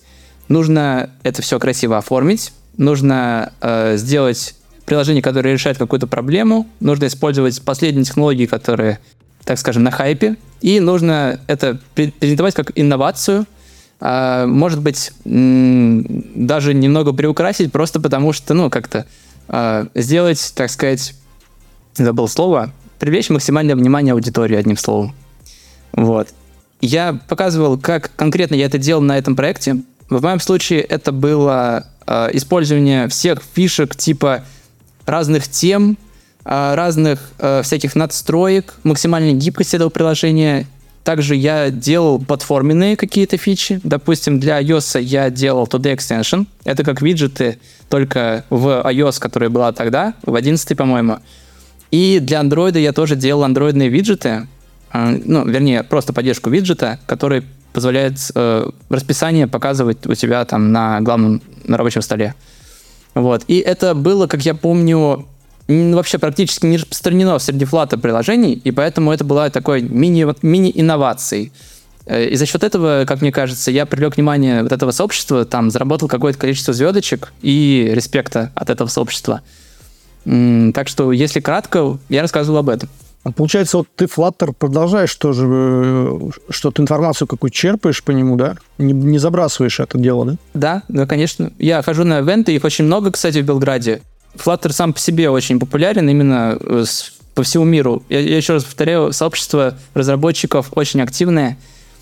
[0.50, 7.62] нужно это все красиво оформить, нужно э, сделать приложение, которое решает какую-то проблему, нужно использовать
[7.62, 9.00] последние технологии, которые,
[9.44, 13.46] так скажем, на хайпе, и нужно это презентовать как инновацию,
[14.00, 19.08] может быть, даже немного приукрасить, просто потому что, ну, как-то
[19.48, 21.16] э, сделать, так сказать,
[21.96, 25.16] забыл слово, привлечь максимальное внимание аудитории, одним словом.
[25.94, 26.30] Вот.
[26.80, 29.78] Я показывал, как конкретно я это делал на этом проекте.
[30.10, 34.44] В моем случае это было э, использование всех фишек типа
[35.08, 35.98] разных тем,
[36.50, 40.66] а, разных а, всяких надстроек, максимальной гибкости этого приложения.
[41.08, 43.80] Также я делал платформенные какие-то фичи.
[43.82, 46.48] Допустим, для iOS я делал Today Extension.
[46.66, 51.20] Это как виджеты, только в iOS, которая была тогда, в 11, по-моему.
[51.92, 54.48] И для Android я тоже делал андроидные виджеты,
[54.94, 61.42] ну, вернее, просто поддержку виджета, который позволяет э, расписание показывать у тебя там на главном
[61.64, 62.36] на рабочем столе.
[63.14, 63.46] Вот.
[63.48, 65.26] И это было, как я помню,
[65.68, 71.52] вообще практически не распространено среди флата приложений, и поэтому это была такой мини, мини-инновацией.
[72.06, 75.70] Э, и за счет этого, как мне кажется, я привлек внимание вот этого сообщества, там
[75.70, 79.42] заработал какое-то количество звездочек и респекта от этого сообщества.
[80.24, 82.90] Так что, если кратко, я рассказывал об этом.
[83.24, 88.56] А получается, вот ты Flutter продолжаешь тоже, э, что-то информацию какую черпаешь по нему, да?
[88.78, 90.38] Не, не забрасываешь это дело, да?
[90.54, 91.52] Да, да, конечно.
[91.60, 94.02] Я хожу на ивенты, их очень много, кстати, в Белграде.
[94.38, 96.84] Flutter сам по себе очень популярен именно э,
[97.36, 98.04] по всему миру.
[98.10, 101.58] Я, я еще раз повторяю, сообщество разработчиков очень активное,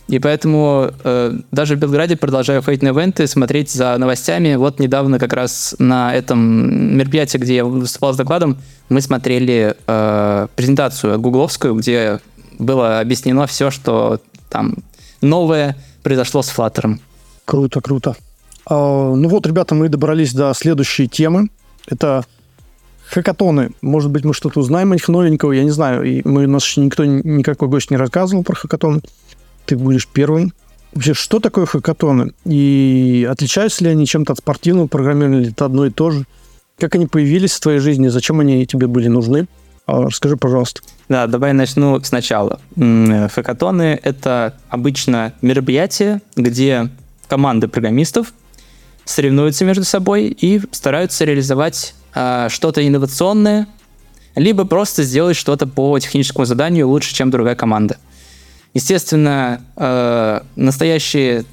[0.08, 4.56] и поэтому э, даже в Белграде продолжаю ходить на ивенты, смотреть за новостями.
[4.56, 8.58] Вот недавно как раз на этом мероприятии, где я выступал с докладом,
[8.90, 12.20] мы смотрели э, презентацию гугловскую, где
[12.60, 14.76] было объяснено все, что там
[15.22, 17.00] новое произошло с Flutter.
[17.46, 18.16] Круто, круто.
[18.68, 21.50] А, ну вот, ребята, мы добрались до следующей темы.
[21.88, 22.26] Это
[23.08, 23.72] хакатоны.
[23.82, 26.04] Может быть, мы что-то узнаем о них новенького, я не знаю.
[26.04, 29.02] И мы, у нас еще никто, никакой гость не рассказывал про хакатоны
[29.66, 30.54] ты будешь первым.
[30.94, 32.32] Вообще, что такое хакатоны?
[32.46, 36.26] И отличаются ли они чем-то от спортивного программирования, или это одно и то же?
[36.80, 38.08] Как они появились в твоей жизни?
[38.08, 39.48] Зачем они тебе были нужны?
[39.88, 40.82] А, расскажи, пожалуйста.
[41.10, 42.60] Да, давай начну сначала.
[42.76, 46.90] Хакатоны— это обычно мероприятие, где
[47.28, 48.34] команды программистов
[49.06, 53.68] соревнуются между собой и стараются реализовать э, что-то инновационное,
[54.36, 57.98] либо просто сделать что-то по техническому заданию лучше, чем другая команда.
[58.74, 61.46] Естественно, э, настоящие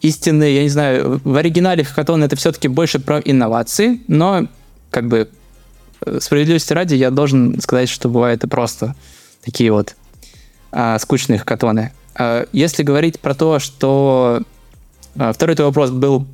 [0.00, 4.48] истинные, я не знаю, в оригинале хакатон это все-таки больше про инновации, но
[4.90, 5.28] как бы
[6.18, 8.94] справедливости ради я должен сказать, что бывает и просто
[9.42, 9.94] такие вот
[10.72, 11.92] э, скучные хакатоны.
[12.18, 14.42] Э, если говорить про то, что
[15.14, 16.26] э, второй твой вопрос был,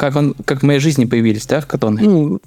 [0.00, 2.00] как он, как в моей жизни появились, да, хакатоны?
[2.00, 2.40] Ну,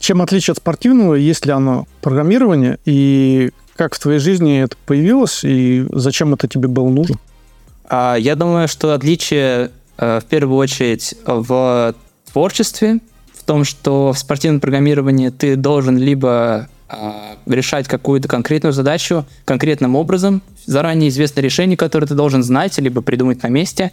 [0.00, 5.44] чем отличие от спортивного, есть ли оно программирование и как в твоей жизни это появилось
[5.44, 7.16] и зачем это тебе было нужно?
[7.90, 11.94] А, я думаю, что отличие э, в первую очередь в
[12.32, 13.00] творчестве,
[13.34, 19.94] в том, что в спортивном программировании ты должен либо а, решать какую-то конкретную задачу конкретным
[19.94, 23.92] образом, заранее известное решение, которое ты должен знать, либо придумать на месте,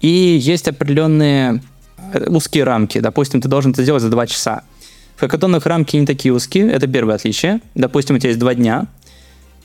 [0.00, 1.77] и есть определенные э,
[2.26, 3.00] узкие рамки.
[3.00, 4.62] Допустим, ты должен это сделать за два часа.
[5.16, 7.60] В хакатонах рамки не такие узкие, это первое отличие.
[7.74, 8.86] Допустим, у тебя есть два дня,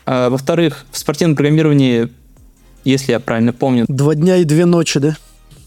[0.05, 2.09] а, во-вторых, в спортивном программировании,
[2.83, 3.85] если я правильно помню...
[3.87, 5.17] Два дня и две ночи, да?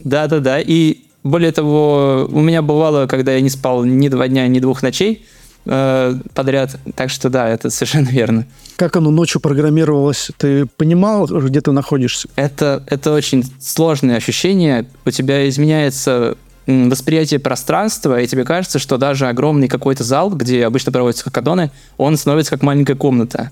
[0.01, 0.61] Да-да-да.
[0.61, 4.83] И более того, у меня бывало, когда я не спал ни два дня, ни двух
[4.83, 5.25] ночей
[5.65, 6.79] э, подряд.
[6.95, 8.47] Так что да, это совершенно верно.
[8.77, 10.31] Как оно ночью программировалось?
[10.37, 12.29] Ты понимал, где ты находишься?
[12.37, 14.87] Это, это очень сложное ощущение.
[15.05, 20.93] У тебя изменяется восприятие пространства, и тебе кажется, что даже огромный какой-то зал, где обычно
[20.93, 23.51] проводятся хакатоны, он становится как маленькая комната.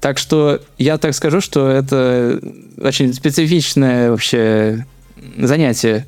[0.00, 2.40] Так что я так скажу, что это
[2.80, 4.86] очень специфичное вообще
[5.36, 6.06] занятие.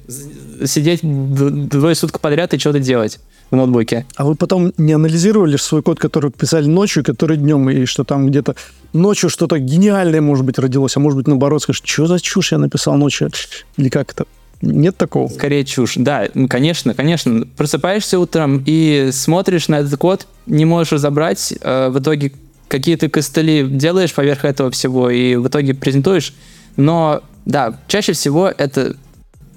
[0.64, 3.18] Сидеть двое суток подряд и что-то делать
[3.50, 4.06] в ноутбуке.
[4.14, 8.28] А вы потом не анализировали свой код, который писали ночью, который днем, и что там
[8.28, 8.54] где-то
[8.92, 12.58] ночью что-то гениальное, может быть, родилось, а может быть, наоборот, скажешь, что за чушь я
[12.58, 13.30] написал ночью?
[13.76, 14.26] Или как это?
[14.62, 15.28] Нет такого?
[15.28, 15.94] Скорее чушь.
[15.96, 17.46] Да, конечно, конечно.
[17.56, 22.32] Просыпаешься утром и смотришь на этот код, не можешь разобрать, э, в итоге
[22.68, 26.34] какие ты костыли делаешь поверх этого всего и в итоге презентуешь.
[26.76, 28.96] Но да, чаще всего это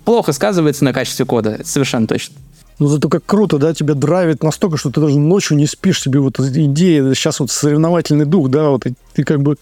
[0.06, 2.36] плохо сказывается на качестве кода, совершенно точно.
[2.80, 6.20] Ну, зато как круто, да, тебя драйвит настолько, что ты даже ночью не спишь себе
[6.20, 9.58] вот идея, сейчас вот соревновательный дух, да, вот ты как бы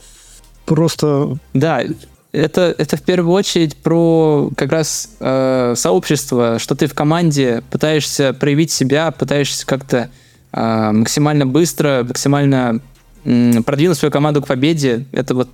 [0.66, 1.38] просто...
[1.54, 1.84] Да,
[2.32, 8.34] это, это в первую очередь про как раз э, сообщество, что ты в команде пытаешься
[8.34, 10.10] проявить себя, пытаешься как-то
[10.54, 12.82] э, максимально быстро, максимально
[13.24, 15.50] продвинуть свою команду к победе, это вот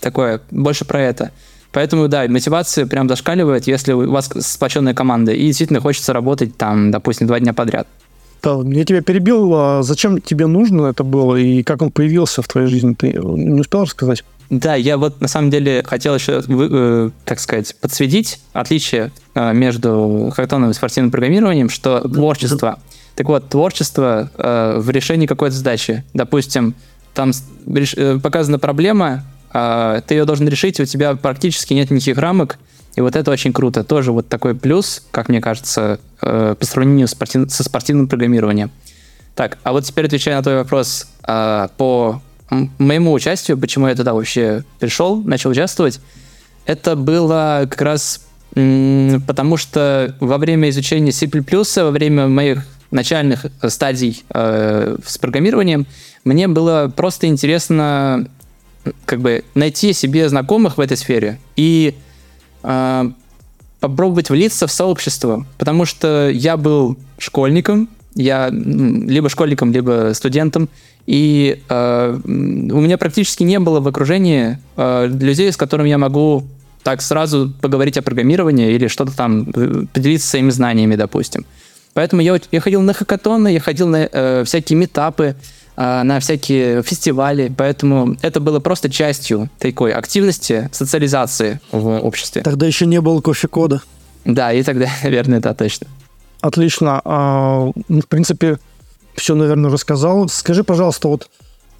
[0.00, 1.30] такое, больше про это.
[1.72, 6.90] Поэтому, да, мотивация прям зашкаливает, если у вас сплоченная команда, и действительно хочется работать там,
[6.90, 7.86] допустим, два дня подряд.
[8.42, 9.52] Да, я тебя перебил.
[9.54, 12.94] А зачем тебе нужно это было, и как он появился в твоей жизни?
[12.94, 14.24] Ты не успел рассказать?
[14.50, 20.32] Да, я вот на самом деле хотел еще, э, так сказать, подсветить отличие э, между
[20.34, 22.78] хактоном и спортивным программированием, что творчество.
[23.16, 26.04] Так вот, творчество э, в решении какой-то задачи.
[26.14, 26.74] Допустим,
[27.14, 27.32] там
[28.22, 32.58] показана проблема, ты ее должен решить, у тебя практически нет никаких рамок,
[32.94, 33.84] и вот это очень круто.
[33.84, 38.70] Тоже вот такой плюс, как мне кажется, э, по сравнению со спортивным программированием.
[39.34, 44.64] Так, а вот теперь отвечая на твой вопрос по моему участию, почему я туда вообще
[44.78, 46.00] пришел, начал участвовать,
[46.64, 48.26] это было как раз
[49.26, 55.86] потому, что во время изучения C++, во время моих начальных стадий э, с программированием,
[56.24, 58.28] мне было просто интересно
[59.04, 61.94] как бы найти себе знакомых в этой сфере и
[62.62, 63.10] э,
[63.80, 70.68] попробовать влиться в сообщество, потому что я был школьником, я либо школьником, либо студентом,
[71.06, 76.44] и э, у меня практически не было в окружении э, людей, с которыми я могу
[76.82, 81.44] так сразу поговорить о программировании или что-то там, э, поделиться своими знаниями, допустим.
[81.94, 85.36] Поэтому я, я ходил на хакатоны, я ходил на э, всякие метапы,
[85.76, 92.42] э, на всякие фестивали, поэтому это было просто частью такой активности, социализации в обществе.
[92.42, 93.82] Тогда еще не было кофе-кода.
[94.24, 95.86] Да, и тогда, наверное, да, точно.
[96.40, 97.00] Отлично.
[97.04, 98.58] А, ну, в принципе,
[99.14, 100.28] все, наверное, рассказал.
[100.28, 101.28] Скажи, пожалуйста, вот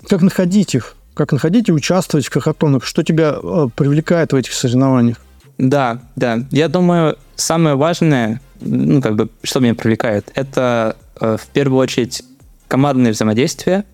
[0.09, 0.97] как находить их?
[1.15, 2.85] Как находить и участвовать в хакатонах?
[2.85, 5.19] Что тебя э, привлекает в этих соревнованиях?
[5.59, 6.45] Да, да.
[6.51, 12.23] Я думаю, самое важное, ну, как бы, что меня привлекает, это э, в первую очередь
[12.69, 13.85] командное взаимодействие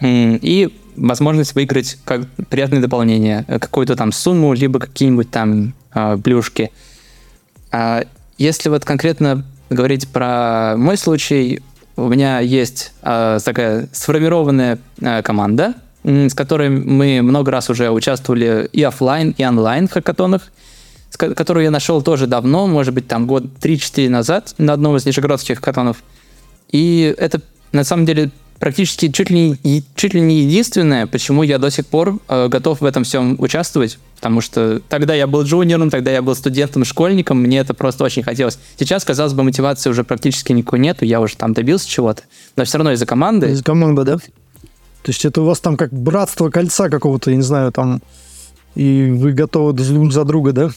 [0.00, 6.70] и возможность выиграть как приятное дополнение, э, какую-то там сумму, либо какие-нибудь там э, плюшки.
[7.70, 8.04] А
[8.38, 11.62] если вот конкретно говорить про мой случай,
[11.96, 18.68] у меня есть э, такая сформированная э, команда, с которой мы много раз уже участвовали
[18.72, 20.50] и офлайн, и онлайн в хакатонах,
[21.16, 25.58] которую я нашел тоже давно, может быть, там год 3-4 назад на одном из нижегородских
[25.58, 25.98] хакатонов.
[26.70, 27.40] И это
[27.72, 28.30] на самом деле
[28.62, 29.58] практически чуть ли,
[29.96, 33.98] чуть ли не единственное, почему я до сих пор э, готов в этом всем участвовать,
[34.14, 38.22] потому что тогда я был джуниором, тогда я был студентом, школьником, мне это просто очень
[38.22, 38.60] хотелось.
[38.78, 42.22] Сейчас, казалось бы, мотивации уже практически никакой нету, я уже там добился чего-то,
[42.54, 43.50] но все равно из-за команды.
[43.50, 44.18] Из-за команды, да?
[44.18, 48.00] То есть это у вас там как братство кольца какого-то, я не знаю, там,
[48.76, 50.70] и вы готовы друг за друга, да?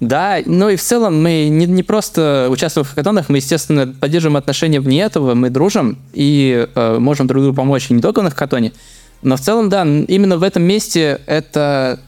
[0.00, 4.38] Да, ну и в целом мы не, не просто участвуем в хакатонах, мы, естественно, поддерживаем
[4.38, 8.72] отношения вне этого, мы дружим и э, можем друг другу помочь не только на хакатоне,
[9.20, 12.00] но в целом, да, именно в этом месте это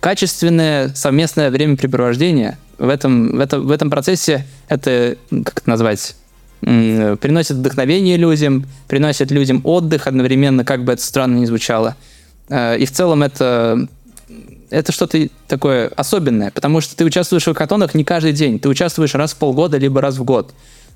[0.00, 2.58] качественное совместное времяпрепровождение.
[2.76, 6.16] В этом, в этом, в этом процессе это, как это назвать,
[6.60, 11.94] приносит вдохновение людям, приносит людям отдых одновременно, как бы это странно ни звучало.
[12.48, 13.86] Э, и в целом это
[14.74, 19.14] это что-то такое особенное, потому что ты участвуешь в хакатонах не каждый день, ты участвуешь
[19.14, 20.52] раз в полгода, либо раз в год.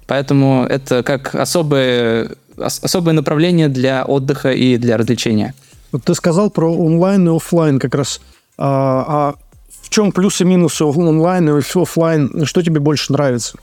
[0.07, 5.55] Поэтому это как особое, особое направление для отдыха и для развлечения.
[5.93, 8.21] Вот ты сказал про онлайн и офлайн как раз.
[8.57, 9.35] А, а
[9.83, 12.45] в чем плюсы и минусы онлайн и офлайн?
[12.47, 13.59] Что тебе больше нравится?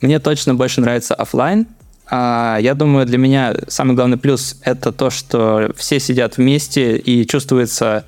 [0.00, 1.66] Мне точно больше нравится офлайн.
[2.08, 7.26] А, я думаю, для меня самый главный плюс это то, что все сидят вместе и
[7.26, 8.04] чувствуется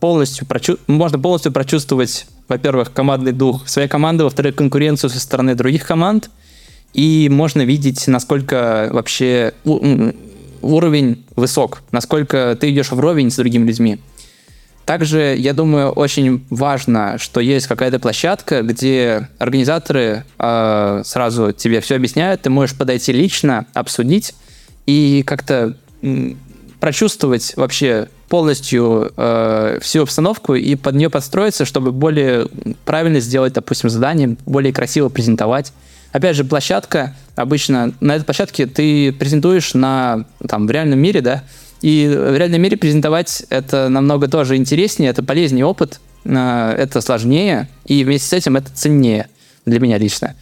[0.00, 0.78] полностью прочу...
[0.86, 6.30] можно полностью прочувствовать, во-первых, командный дух своей команды, во-вторых, конкуренцию со стороны других команд,
[6.92, 13.98] и можно видеть, насколько вообще уровень высок, насколько ты идешь вровень с другими людьми.
[14.84, 21.96] Также, я думаю, очень важно, что есть какая-то площадка, где организаторы э, сразу тебе все
[21.96, 24.34] объясняют, ты можешь подойти лично, обсудить
[24.84, 25.76] и как-то
[26.84, 32.46] прочувствовать вообще полностью э, всю обстановку и под нее подстроиться, чтобы более
[32.84, 35.72] правильно сделать, допустим, задание, более красиво презентовать.
[36.12, 41.44] Опять же, площадка, обычно на этой площадке ты презентуешь на, там, в реальном мире, да,
[41.80, 47.70] и в реальном мире презентовать это намного тоже интереснее, это полезнее опыт, э, это сложнее,
[47.86, 49.30] и вместе с этим это ценнее
[49.64, 50.36] для меня лично.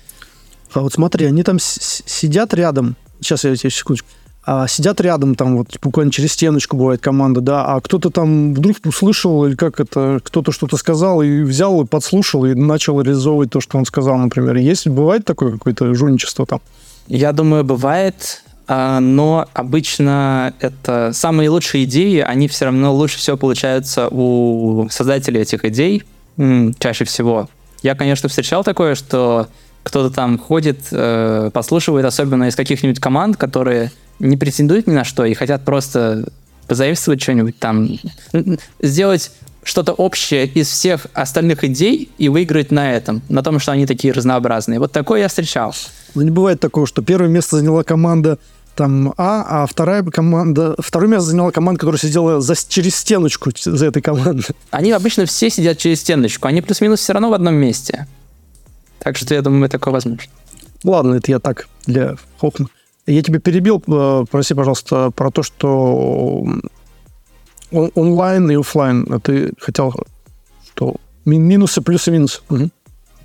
[0.72, 4.08] А вот смотри, они там сидят рядом, сейчас я тебе секундочку,
[4.44, 8.78] а сидят рядом, там вот буквально через стеночку бывает команда, да, а кто-то там вдруг
[8.84, 13.60] услышал, или как это, кто-то что-то сказал и взял, и подслушал, и начал реализовывать то,
[13.60, 14.56] что он сказал, например.
[14.56, 16.60] Есть, бывает такое какое-то жульничество там?
[17.06, 23.36] Я думаю, бывает, а, но обычно это самые лучшие идеи, они все равно лучше всего
[23.36, 26.02] получаются у создателей этих идей,
[26.80, 27.48] чаще всего.
[27.82, 29.46] Я, конечно, встречал такое, что
[29.82, 33.90] кто-то там ходит, э, послушивает, особенно из каких-нибудь команд, которые
[34.22, 36.28] не претендуют ни на что и хотят просто
[36.66, 37.98] позаимствовать что-нибудь там,
[38.80, 39.32] сделать
[39.64, 44.12] что-то общее из всех остальных идей и выиграть на этом, на том, что они такие
[44.12, 44.78] разнообразные.
[44.78, 45.74] Вот такое я встречал.
[46.14, 48.38] Но не бывает такого, что первое место заняла команда
[48.74, 53.86] там А, а вторая команда, второе место заняла команда, которая сидела за, через стеночку за
[53.86, 54.46] этой командой.
[54.70, 58.06] Они обычно все сидят через стеночку, они плюс-минус все равно в одном месте.
[58.98, 60.30] Так что я думаю, такое возможно.
[60.84, 62.68] Ладно, это я так для хохма.
[63.06, 66.44] Я тебя перебил, э, проси, пожалуйста, про то, что
[67.72, 69.06] онлайн и офлайн.
[69.10, 69.92] А ты хотел
[70.66, 70.96] что?
[71.24, 72.40] Минусы, плюсы, минусы.
[72.48, 72.70] Угу.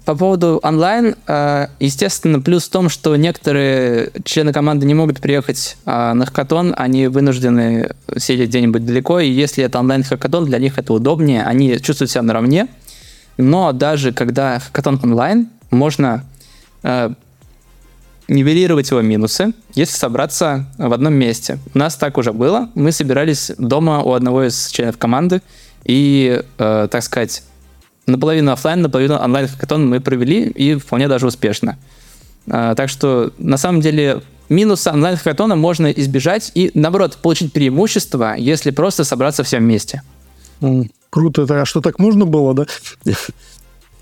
[0.05, 5.77] По поводу онлайн, э, естественно, плюс в том, что некоторые члены команды не могут приехать
[5.85, 10.93] э, на хакатон, они вынуждены сидеть где-нибудь далеко, и если это онлайн-хакатон, для них это
[10.93, 12.67] удобнее, они чувствуют себя наравне.
[13.35, 16.23] Но даже когда хакатон онлайн, можно
[18.27, 21.59] нивелировать его минусы, если собраться в одном месте.
[21.73, 22.69] У нас так уже было.
[22.75, 25.41] Мы собирались дома у одного из членов команды,
[25.83, 27.43] и, э, так сказать,
[28.05, 31.77] наполовину офлайн, наполовину онлайн хакатон мы провели, и вполне даже успешно.
[32.47, 38.35] Э, так что, на самом деле, минуса онлайн хакатона можно избежать и, наоборот, получить преимущество,
[38.37, 40.01] если просто собраться всем вместе.
[41.09, 41.45] Круто.
[41.49, 42.65] А что, так можно было, да?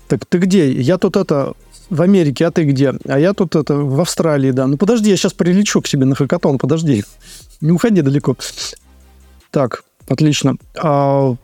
[0.08, 0.70] Так ты где?
[0.70, 1.54] Я тут это
[1.90, 2.94] в Америке, а ты где?
[3.06, 4.66] А я тут это в Австралии, да.
[4.66, 7.04] Ну подожди, я сейчас прилечу к себе на хакатон, подожди.
[7.60, 8.36] Не уходи далеко.
[9.50, 10.56] Так, отлично.
[10.82, 11.36] А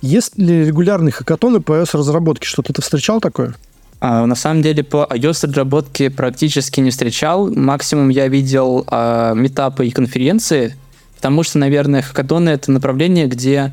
[0.00, 2.46] есть ли регулярные хакатоны по iOS-разработке?
[2.46, 3.54] Что-то ты встречал такое?
[4.00, 7.50] А, на самом деле по iOS-разработке практически не встречал.
[7.52, 10.76] Максимум я видел а, метапы и конференции,
[11.16, 13.72] потому что, наверное, хакатоны— это направление, где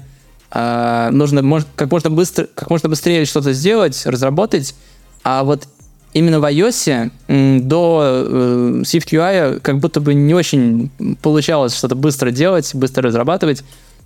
[0.50, 4.74] а, нужно может, как, можно быстро, как можно быстрее что-то сделать, разработать,
[5.26, 5.68] а вот
[6.14, 7.12] именно в iOS
[7.62, 13.64] до э, SwiftUI как будто бы не очень получалось что-то быстро делать, быстро разрабатывать,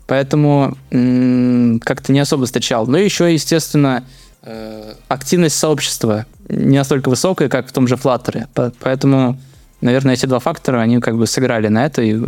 [0.08, 2.88] поэтому как-то не особо встречал.
[2.88, 4.06] Но еще, естественно,
[4.44, 8.48] э, активность сообщества не настолько высокая, как в том же Flutter.
[8.80, 9.38] Поэтому,
[9.82, 12.24] наверное, эти два фактора, они как бы сыграли на это, и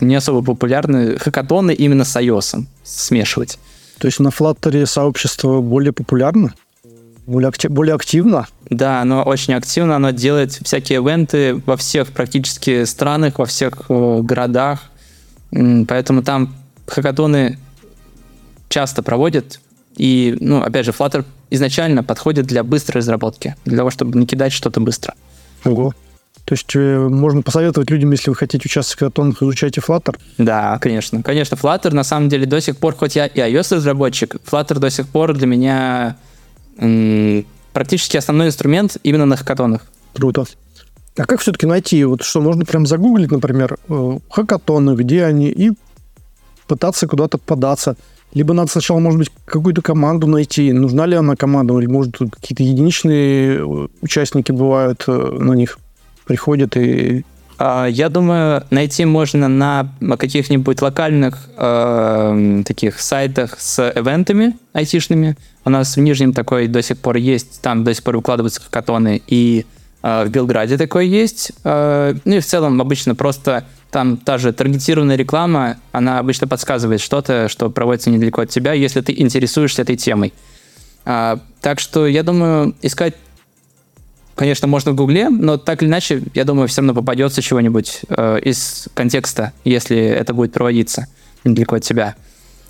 [0.00, 3.58] не особо популярны хакатоны именно с iOS смешивать.
[3.98, 6.54] То есть на Flutter сообщество более популярно?
[7.26, 8.46] Более, актив, более активно.
[8.68, 14.20] Да, оно очень активно, оно делает всякие ивенты во всех практически странах, во всех э,
[14.22, 14.80] городах,
[15.50, 16.54] поэтому там
[16.86, 17.58] хакатоны
[18.68, 19.60] часто проводят,
[19.96, 24.52] и, ну, опять же, Flutter изначально подходит для быстрой разработки, для того, чтобы не кидать
[24.52, 25.14] что-то быстро.
[25.64, 25.94] Ого.
[26.44, 30.16] То есть э, можно посоветовать людям, если вы хотите участвовать в хакатонах, изучайте Flutter?
[30.38, 31.22] Да, конечно.
[31.22, 35.06] Конечно, Flutter на самом деле до сих пор, хоть я и iOS-разработчик, Flutter до сих
[35.08, 36.16] пор для меня
[37.72, 39.86] практически основной инструмент именно на хакатонах.
[40.14, 40.44] Круто.
[41.16, 45.72] А как все-таки найти, вот что можно прям загуглить, например, э, хакатоны, где они, и
[46.66, 47.96] пытаться куда-то податься?
[48.32, 50.72] Либо надо сначала, может быть, какую-то команду найти.
[50.72, 51.78] Нужна ли она команда?
[51.78, 55.78] Или, может, какие-то единичные э, участники бывают э, на них,
[56.24, 57.26] приходят и
[57.90, 59.88] я думаю, найти можно на
[60.18, 65.36] каких-нибудь локальных э, таких сайтах с ивентами айтишными.
[65.64, 69.22] У нас в Нижнем такой до сих пор есть, там до сих пор выкладываются хакатоны,
[69.26, 69.66] и
[70.02, 71.52] э, в Белграде такой есть.
[71.62, 77.00] Э, ну и в целом обычно просто там та же таргетированная реклама, она обычно подсказывает
[77.00, 80.32] что-то, что проводится недалеко от тебя, если ты интересуешься этой темой.
[81.04, 83.14] А, так что я думаю, искать
[84.34, 88.40] конечно, можно в Гугле, но так или иначе, я думаю, все равно попадется чего-нибудь э,
[88.40, 91.06] из контекста, если это будет проводиться
[91.44, 92.14] недалеко от тебя.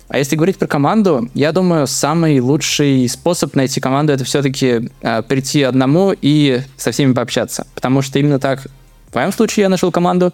[0.09, 5.21] А если говорить про команду, я думаю, самый лучший способ найти команду это все-таки э,
[5.23, 7.65] прийти одному и со всеми пообщаться.
[7.73, 8.67] Потому что именно так
[9.11, 10.33] в моем случае я нашел команду,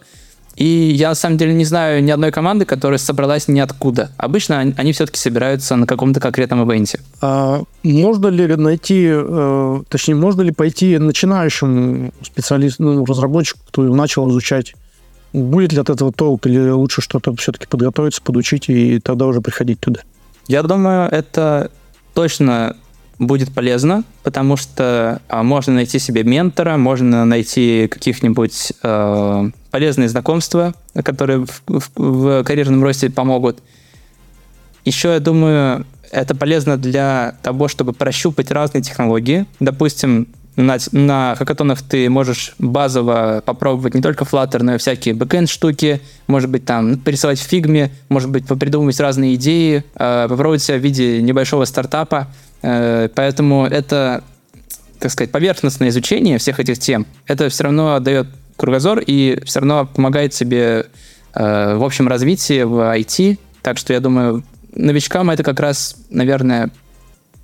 [0.60, 4.12] и я на самом деле не знаю ни одной команды, которая собралась ниоткуда.
[4.18, 7.00] Обычно они, они все-таки собираются на каком-то конкретном ивенте.
[7.22, 14.30] А можно ли найти, э, точнее, можно ли пойти начинающему специалисту, ну, разработчику, кто начал
[14.32, 14.76] изучать?
[15.32, 19.80] Будет ли от этого толк, или лучше что-то все-таки подготовиться, подучить и тогда уже приходить
[19.80, 20.02] туда?
[20.50, 21.72] Я думаю, это
[22.14, 22.76] точно
[23.18, 30.74] будет полезно, потому что а, можно найти себе ментора, можно найти каких-нибудь э, полезные знакомства,
[31.04, 33.60] которые в, в, в карьерном росте помогут.
[34.86, 39.46] Еще, я думаю, это полезно для того, чтобы прощупать разные технологии.
[39.60, 45.50] Допустим, на, на хакатонах ты можешь базово попробовать не только Flutter, но и всякие backend
[45.50, 50.78] штуки, может быть, там порисовать в Фигме, может быть, попридумывать разные идеи, э, попробовать себя
[50.78, 52.28] в виде небольшого стартапа.
[52.62, 54.24] Э, поэтому это,
[55.00, 58.28] так сказать, поверхностное изучение всех этих тем, это все равно дает
[58.60, 60.88] кругозор и все равно помогает себе
[61.34, 63.40] э, в общем развитии в IT.
[63.62, 64.44] Так что я думаю,
[64.76, 66.70] новичкам это как раз, наверное,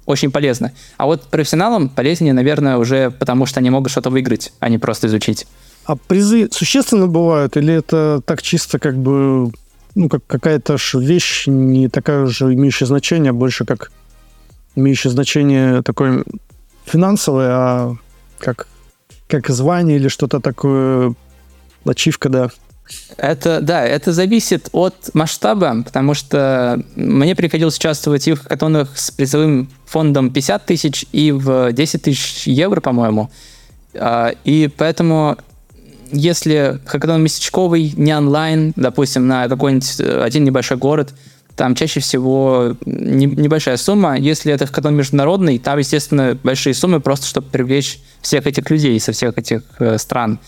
[0.06, 0.72] очень полезно.
[0.98, 5.08] А вот профессионалам полезнее, наверное, уже потому что они могут что-то выиграть, а не просто
[5.08, 5.48] изучить.
[5.86, 9.52] А призы существенно бывают, или это так чисто как бы,
[9.96, 13.92] ну, как какая-то вещь не такая уже имеющая значение, а больше как
[14.76, 16.24] имеющее значение такое
[16.86, 17.96] финансовое, а
[18.40, 18.68] как,
[19.28, 21.14] как звание или что-то такое,
[21.86, 22.50] ачивка, да.
[23.18, 29.10] Это, да, это зависит от масштаба, потому что мне приходилось участвовать и в хакатонах с
[29.10, 33.32] призовым фондом 50 тысяч, и в 10 тысяч евро, по-моему.
[33.96, 35.38] А, и поэтому,
[36.12, 41.14] если хакатон местечковый, не онлайн, допустим, на какой-нибудь э, один небольшой город,
[41.56, 44.18] там чаще всего небольшая сумма.
[44.18, 49.12] Если это хакатон международный, там, естественно, большие суммы, просто чтобы привлечь всех этих людей со
[49.12, 50.40] всех этих э, стран.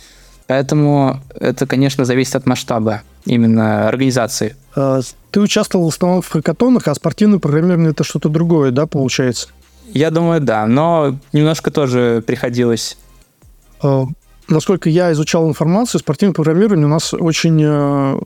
[0.47, 4.55] Поэтому это, конечно, зависит от масштаба именно организации.
[4.75, 5.01] А,
[5.31, 9.49] ты участвовал в основном в хакатонах, а спортивное программирование это что-то другое, да, получается?
[9.93, 12.97] Я думаю, да, но немножко тоже приходилось.
[13.81, 14.05] А,
[14.47, 18.19] насколько я изучал информацию, спортивное программирование у нас очень э,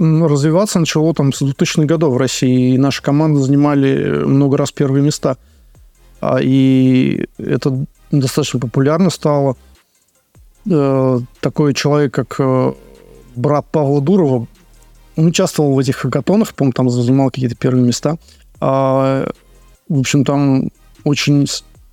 [0.00, 5.02] развиваться начало там с 2000-х годов в России, и наши команды занимали много раз первые
[5.02, 5.36] места.
[6.20, 9.56] А, и это достаточно популярно стало–
[10.68, 12.72] э, такой человек, как э,
[13.36, 14.46] брат Павла Дурова,
[15.16, 18.16] он участвовал в этих хакатонах, по-моему, там занимал какие-то первые места.
[18.60, 19.30] А,
[19.88, 20.70] в общем, там
[21.04, 21.46] очень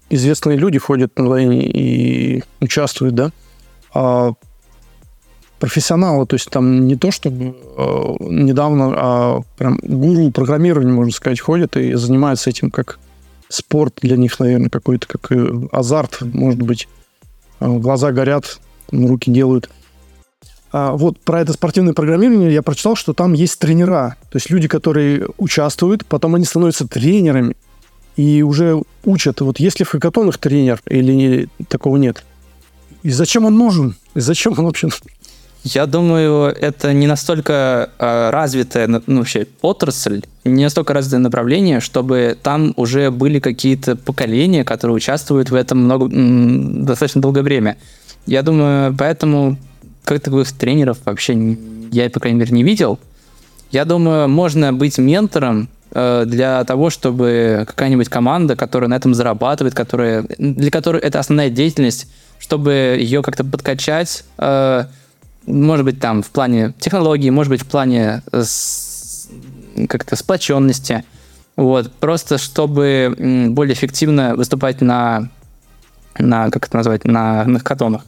[0.10, 3.32] известные люди ходят туда и, и участвуют, да.
[5.58, 11.12] А профессионалы, то есть там не то, чтобы э, недавно, а прям гуру программирования, можно
[11.12, 13.00] сказать, ходят и занимаются этим как
[13.50, 15.32] спорт для них, наверное, какой-то как
[15.72, 16.88] азарт, может быть.
[17.60, 18.60] Э, глаза горят,
[18.92, 19.70] руки делают.
[20.72, 24.18] А вот про это спортивное программирование я прочитал, что там есть тренера.
[24.32, 27.56] То есть люди, которые участвуют, потом они становятся тренерами
[28.16, 29.42] и уже учат.
[29.42, 32.24] Вот есть ли в хакатонах тренер или такого нет?
[33.04, 33.96] И зачем он нужен?
[34.16, 35.02] И зачем он вообще нужен?
[35.74, 42.38] Я думаю, это не настолько э, развитая ну, вообще отрасль, не настолько развитое направление, чтобы
[42.42, 46.08] там уже были какие-то поколения, которые участвуют в этом много,
[46.86, 47.76] достаточно долгое время.
[48.26, 49.58] Я думаю, поэтому
[50.06, 51.58] как таковых тренеров вообще
[51.92, 52.98] я, по крайней мере, не видел.
[53.70, 59.76] Я думаю, можно быть ментором э, для того, чтобы какая-нибудь команда, которая на этом зарабатывает,
[59.76, 62.08] которая, для которой это основная деятельность,
[62.40, 64.86] чтобы ее как-то подкачать, э,
[65.48, 68.44] может быть, там в плане технологий, может быть, в плане э,
[69.88, 71.04] как-то сплоченности.
[71.56, 73.16] Вот, просто чтобы
[73.50, 75.30] более эффективно выступать на,
[76.20, 78.06] на как это назвать, на, на хакатонах.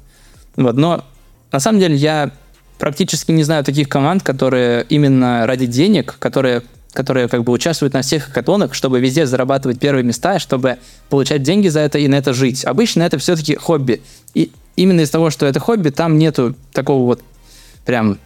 [0.56, 1.04] Вот, но
[1.52, 2.32] на самом деле я
[2.78, 8.02] практически не знаю таких команд, которые именно ради денег, которые которые как бы участвуют на
[8.02, 10.78] всех хакатонах, чтобы везде зарабатывать первые места, чтобы
[11.10, 12.66] получать деньги за это и на это жить.
[12.66, 14.02] Обычно это все-таки хобби.
[14.34, 17.22] И именно из того, что это хобби, там нету такого вот
[17.90, 18.20] прям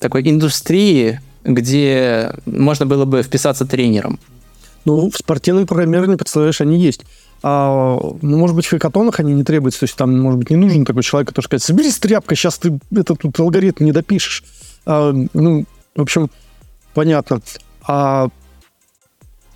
[0.00, 4.18] такой индустрии, где можно было бы вписаться тренером.
[4.84, 7.06] Ну, в спортивном программировании, представляешь, они есть.
[7.42, 9.80] А, ну, может быть, в хакатонах они не требуются.
[9.80, 12.78] То есть там, может быть, не нужен такой человек, который скажет, соберись тряпкой, сейчас ты
[12.94, 14.44] этот тут алгоритм не допишешь.
[14.84, 15.64] А, ну,
[15.94, 16.30] в общем,
[16.92, 17.40] понятно.
[17.88, 18.28] А,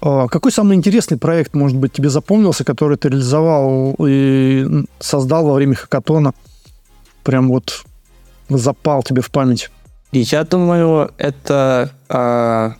[0.00, 4.66] а какой самый интересный проект, может быть, тебе запомнился, который ты реализовал и
[4.98, 6.32] создал во время хакатона?
[7.22, 7.84] Прям вот
[8.50, 9.70] запал тебе в память?
[10.12, 12.72] Я думаю, это э,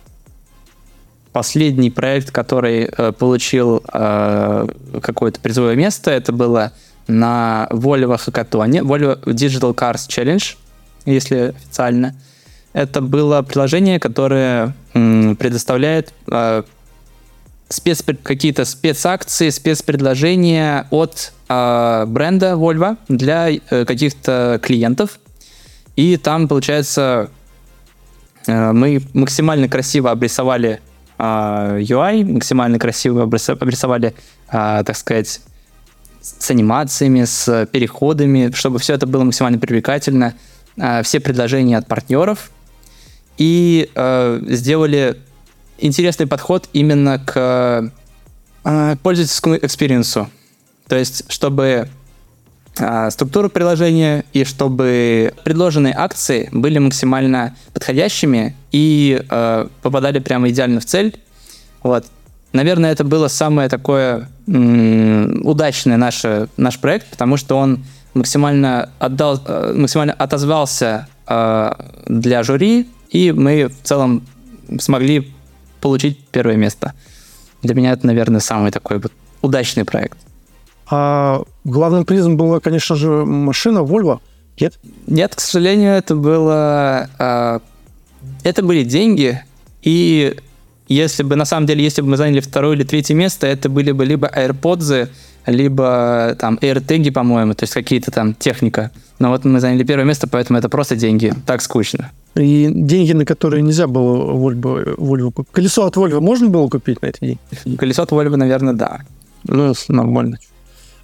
[1.31, 4.67] последний проект, который э, получил э,
[5.01, 6.11] какое-то призовое место.
[6.11, 6.73] Это было
[7.07, 10.57] на Volvo хакатоне, Volvo Digital Cars Challenge,
[11.05, 12.15] если официально.
[12.73, 16.63] Это было приложение, которое м, предоставляет э,
[17.69, 25.19] спец, какие-то спецакции, спецпредложения от э, бренда Volvo для э, каких-то клиентов.
[25.95, 27.29] И там, получается,
[28.47, 30.81] э, мы максимально красиво обрисовали
[31.21, 34.15] UI, а, максимально красиво обрисовали,
[34.47, 35.41] а, так сказать,
[36.21, 40.33] с анимациями, с переходами, чтобы все это было максимально привлекательно.
[40.79, 42.51] А, все предложения от партнеров.
[43.37, 43.89] И
[44.49, 45.17] сделали
[45.79, 47.91] интересный подход именно к
[49.01, 50.29] пользовательскому experience у.
[50.87, 51.87] То есть, чтобы
[52.73, 60.85] структуру приложения и чтобы предложенные акции были максимально подходящими и э, попадали прямо идеально в
[60.85, 61.19] цель.
[61.83, 62.05] Вот.
[62.53, 69.41] Наверное, это было самое такое м- удачное наше, наш проект, потому что он максимально, отдал,
[69.45, 71.73] э, максимально отозвался э,
[72.07, 74.25] для жюри, и мы в целом
[74.79, 75.31] смогли
[75.81, 76.93] получить первое место.
[77.61, 79.11] Для меня это, наверное, самый такой вот
[79.41, 80.17] удачный проект.
[80.91, 84.19] А главным призом была, конечно же, машина Volvo.
[84.59, 84.77] Нет?
[85.07, 87.09] Нет, к сожалению, это было...
[87.17, 87.59] Э,
[88.43, 89.41] это были деньги,
[89.81, 90.35] и
[90.87, 93.91] если бы, на самом деле, если бы мы заняли второе или третье место, это были
[93.91, 95.07] бы либо AirPods,
[95.45, 98.91] либо там AirTag, по-моему, то есть какие-то там техника.
[99.17, 101.33] Но вот мы заняли первое место, поэтому это просто деньги.
[101.45, 102.11] Так скучно.
[102.35, 105.53] И деньги, на которые нельзя было Volvo, Volvo купить.
[105.53, 107.77] Колесо от Volvo можно было купить на эти деньги?
[107.77, 109.01] Колесо от Volvo, наверное, да.
[109.45, 110.37] Ну, нормально.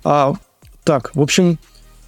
[0.10, 0.36] А,
[0.86, 1.60] так, в общем,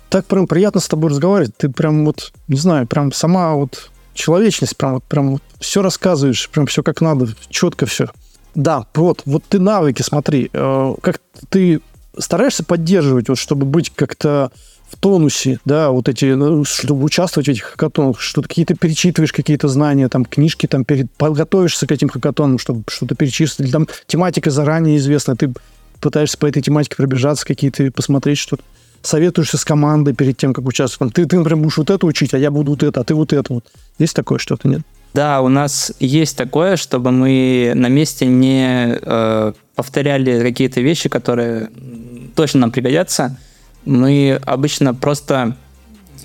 [0.10, 1.58] так прям приятно с тобой разговаривать.
[1.58, 6.50] Ты прям вот, не знаю, прям сама вот человечность, прям вот, прям вот все рассказываешь,
[6.50, 8.08] прям все как надо, четко все.
[8.56, 11.20] Да, вот, вот ты навыки, смотри, э, как
[11.50, 11.82] ты
[12.18, 14.50] стараешься поддерживать, вот, чтобы быть как-то
[14.90, 19.68] в тонусе, да, вот эти, ну, чтобы участвовать в этих хакатонах, что-то какие-то перечитываешь какие-то
[19.68, 24.98] знания, там, книжки, там, перед, подготовишься к этим хакатонам, чтобы что-то перечислить, там тематика заранее
[24.98, 25.54] известна, ты
[26.02, 28.64] пытаешься по этой тематике пробежаться, какие-то посмотреть что-то,
[29.02, 31.14] советуешься с командой перед тем, как участвовать.
[31.14, 33.34] Ты, ты, например, будешь вот это учить, а я буду вот это, а ты вот
[33.34, 33.54] это.
[33.54, 33.66] Вот.
[33.98, 34.82] Есть такое что-то, нет?
[35.14, 41.72] Да, у нас есть такое, чтобы мы на месте не э, повторяли какие-то вещи, которые
[42.36, 43.38] точно нам пригодятся.
[43.86, 45.56] Мы обычно просто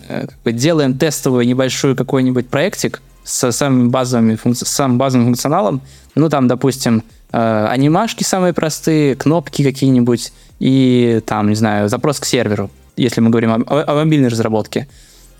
[0.08, 5.80] э, как бы делаем тестовый небольшой какой-нибудь проектик с самым базовыми, с самым базовым функционалом.
[6.14, 7.02] Ну, там, допустим,
[7.34, 13.30] э, анимашки самые простые, кнопки какие-нибудь и там, не знаю, запрос к серверу, если мы
[13.30, 14.88] говорим о, о мобильной разработке.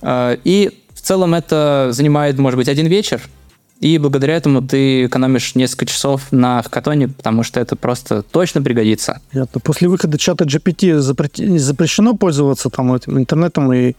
[0.03, 3.21] Э, и в целом это занимает, может быть, один вечер,
[3.81, 9.21] и благодаря этому ты экономишь несколько часов на хакатоне, потому что это просто точно пригодится.
[9.33, 9.61] Понятно.
[9.61, 13.95] После выхода чата GPT запрещено пользоваться там этим интернетом и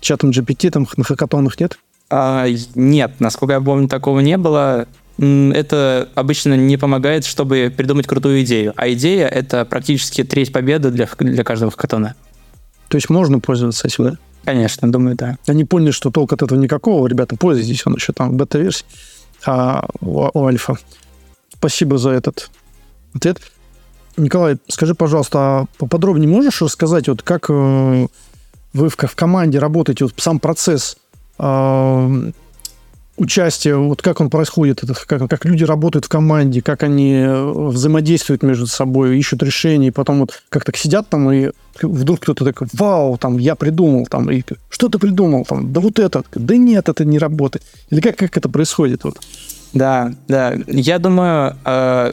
[0.00, 1.78] чатом GPT там на хакатонах нет?
[2.10, 4.86] А, нет, насколько я помню, такого не было.
[5.18, 8.72] Это обычно не помогает, чтобы придумать крутую идею.
[8.76, 12.14] А идея— это практически треть победы для, для каждого хакатона.
[12.88, 14.18] То есть можно пользоваться этим, да?
[14.44, 15.36] Конечно, думаю, да.
[15.46, 17.06] Они поняли, что толк от этого никакого.
[17.06, 18.84] Ребята, пользуйтесь, он еще там в бета-версии
[19.44, 20.78] а, у, у Альфа.
[21.52, 22.50] Спасибо за этот
[23.12, 23.40] ответ.
[24.16, 28.06] Николай, скажи, пожалуйста, а поподробнее можешь рассказать, вот как э,
[28.72, 30.96] вы в, в команде работаете, вот сам процесс
[31.38, 32.30] э,
[33.18, 38.42] участия, вот как он происходит, как, как люди работают в команде, как они э, взаимодействуют
[38.42, 41.50] между собой, ищут решения, и потом вот как так сидят там, и
[41.82, 45.98] вдруг кто-то такой, вау, там, я придумал, там, и что ты придумал, там, да вот
[45.98, 47.64] это, да нет, это не работает.
[47.90, 49.04] Или как, как это происходит?
[49.04, 49.18] Вот?
[49.72, 52.12] Да, да, я думаю, э,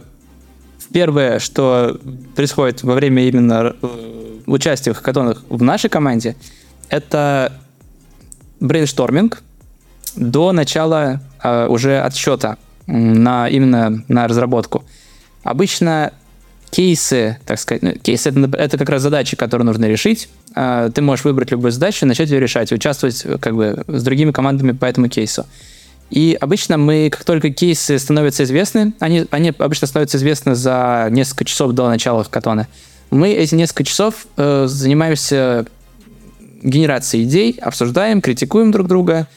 [0.92, 2.00] первое, что
[2.36, 6.36] происходит во время именно э, участия в хакатонах в нашей команде,
[6.90, 7.52] это
[8.60, 9.44] brainstorming,
[10.16, 12.58] до начала э, уже отсчета
[12.88, 14.84] на именно на разработку.
[15.44, 16.14] Обычно
[16.72, 20.30] кейсы, так сказать, ну, кейсы это, это как раз задачи, которые нужно решить.
[20.56, 24.72] Э, ты можешь выбрать любую задачу, начать ее решать, участвовать как бы с другими командами
[24.72, 25.46] по этому кейсу.
[26.10, 31.46] И обычно мы, как только кейсы становятся известны, они, они обычно становятся известны за несколько
[31.46, 32.68] часов до начала хакатона,
[33.10, 35.66] мы эти несколько часов э, занимаемся
[36.62, 39.28] генерацией идей, обсуждаем, критикуем друг друга,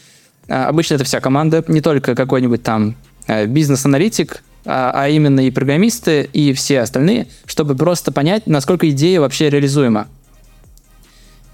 [0.49, 2.97] обычно это вся команда, не только какой-нибудь там
[3.27, 9.21] э, бизнес-аналитик, а, а именно и программисты, и все остальные, чтобы просто понять, насколько идея
[9.21, 10.09] вообще реализуема.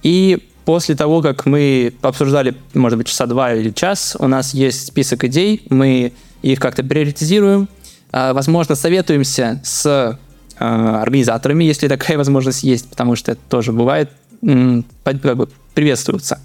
[0.03, 4.87] И после того, как мы обсуждали, может быть, часа два или час, у нас есть
[4.87, 7.69] список идей, мы их как-то приоритизируем,
[8.11, 10.19] а, возможно, советуемся с
[10.57, 16.41] организаторами, если такая возможность есть, потому что это тоже бывает, как бы приветствуется.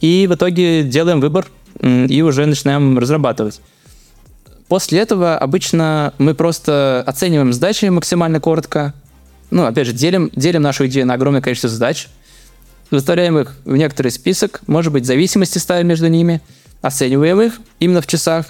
[0.00, 1.46] И в итоге делаем выбор,
[1.80, 3.60] и уже начинаем разрабатывать.
[4.68, 8.94] После этого обычно мы просто оцениваем задачи максимально коротко.
[9.50, 12.06] Ну, опять же, делим, делим нашу идею на огромное количество задач,
[12.90, 16.40] выставляем их в некоторый список, может быть, зависимости ставим между ними,
[16.82, 18.46] оцениваем их именно в часах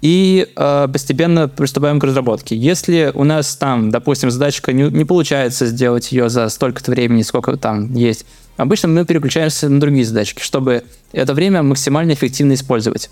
[0.00, 2.56] и э, постепенно приступаем к разработке.
[2.56, 7.56] Если у нас там, допустим, задачка не, не получается сделать ее за столько-то времени, сколько
[7.56, 8.26] там есть,
[8.58, 10.82] Обычно мы переключаемся на другие задачки, чтобы
[11.12, 13.08] это время максимально эффективно использовать.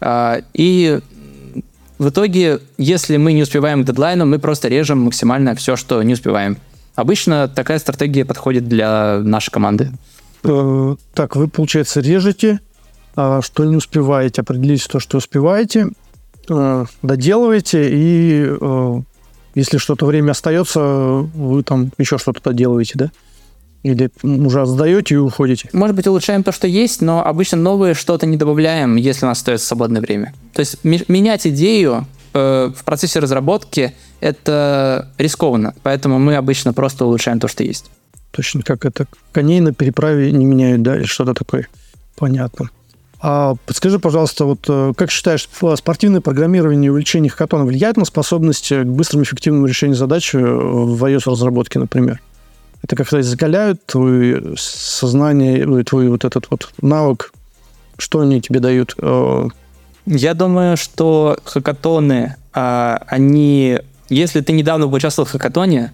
[0.00, 0.98] А, и
[1.98, 6.14] в итоге, если мы не успеваем к дедлайну, мы просто режем максимально все, что не
[6.14, 6.56] успеваем.
[6.94, 9.92] Обычно такая стратегия подходит для нашей команды.
[10.42, 12.60] Э, так, вы, получается, режете,
[13.14, 15.88] а, что не успеваете, определите то, что успеваете,
[16.48, 19.02] э, доделываете, и э,
[19.54, 23.10] если что-то время остается, вы там еще что-то доделываете, да?
[23.82, 25.68] Или уже сдаете и уходите?
[25.72, 29.38] Может быть, улучшаем то, что есть, но обычно новые что-то не добавляем, если у нас
[29.38, 30.34] остается свободное время.
[30.52, 37.38] То есть менять идею э, в процессе разработки это рискованно, поэтому мы обычно просто улучшаем
[37.38, 37.90] то, что есть.
[38.32, 41.68] Точно как это коней на переправе не меняют, да, или что-то такое.
[42.16, 42.70] Понятно.
[43.20, 48.68] А подскажи, пожалуйста, вот э, как считаешь, спортивное программирование и увеличение хакатона влияет на способность
[48.68, 52.20] к быстрому эффективному решению задач э, в iOS-разработке, например?
[52.82, 57.32] Это как-то закаляют твое сознание, твой вот этот вот навык?
[57.96, 58.94] Что они тебе дают?
[58.98, 59.48] Э,
[60.06, 63.80] Я думаю, что хакатоны, а, они...
[64.08, 65.92] Если ты недавно участвовал в хакатоне,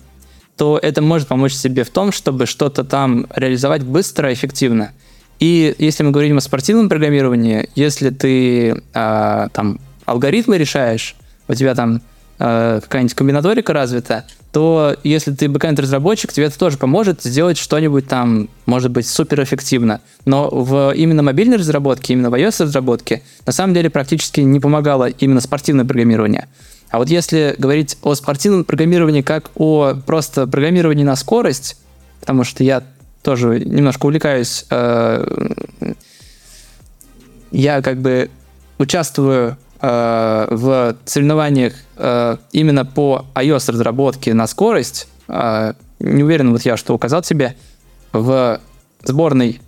[0.57, 4.93] то это может помочь себе в том, чтобы что-то там реализовать быстро, эффективно–
[5.41, 11.17] и если мы говорим о спортивном программировании, если ты э, там алгоритмы решаешь,
[11.49, 12.03] у тебя там
[12.39, 18.91] какая-нибудь комбинаторика развита, то если ты бэкэнд-разработчик, тебе это тоже поможет сделать что-нибудь там, может
[18.91, 20.01] быть, суперэффективно.
[20.25, 25.41] Но в именно мобильной разработке, именно в iOS-разработке, на самом деле практически не помогало именно
[25.41, 26.49] спортивное программирование.
[26.91, 31.77] А вот если говорить о спортивном программировании как о просто программировании на скорость,
[32.21, 32.85] потому что я
[33.25, 34.67] тоже немножко увлекаюсь.
[34.71, 35.27] Э,
[37.51, 38.31] я как бы
[38.79, 45.09] участвую э, в соревнованиях э, именно по iOS-разработке на скорость.
[45.29, 47.57] Не уверен вот я, что указал тебе
[48.13, 48.61] в
[49.03, 49.61] сборной,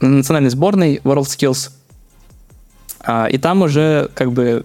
[0.00, 1.70] национальной сборной WorldSkills.
[3.30, 4.64] И там уже как бы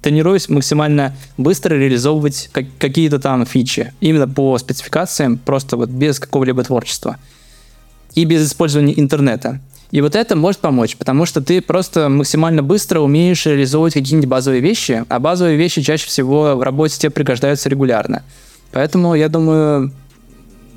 [0.00, 3.92] тренируюсь максимально быстро реализовывать какие-то там фичи.
[4.00, 7.16] Именно по спецификациям, просто вот без какого-либо творчества
[8.14, 9.60] и без использования интернета.
[9.94, 14.60] И вот это может помочь, потому что ты просто максимально быстро умеешь реализовывать какие-нибудь базовые
[14.60, 18.24] вещи, а базовые вещи чаще всего в работе тебе пригождаются регулярно.
[18.72, 19.92] Поэтому я думаю,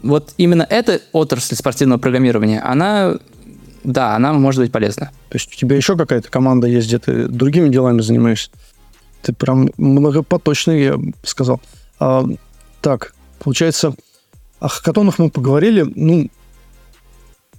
[0.04, 3.16] вот именно эта отрасль спортивного программирования, она,
[3.84, 5.08] да, она может быть полезна.
[5.30, 8.52] То есть у тебя еще какая-то команда есть, где ты другими делами занимаешься?
[9.24, 11.60] Ты прям многопоточный, я бы сказал.
[12.00, 12.24] А,
[12.82, 13.96] так, получается,
[14.60, 15.92] о хакатонах мы поговорили.
[15.96, 16.30] Ну,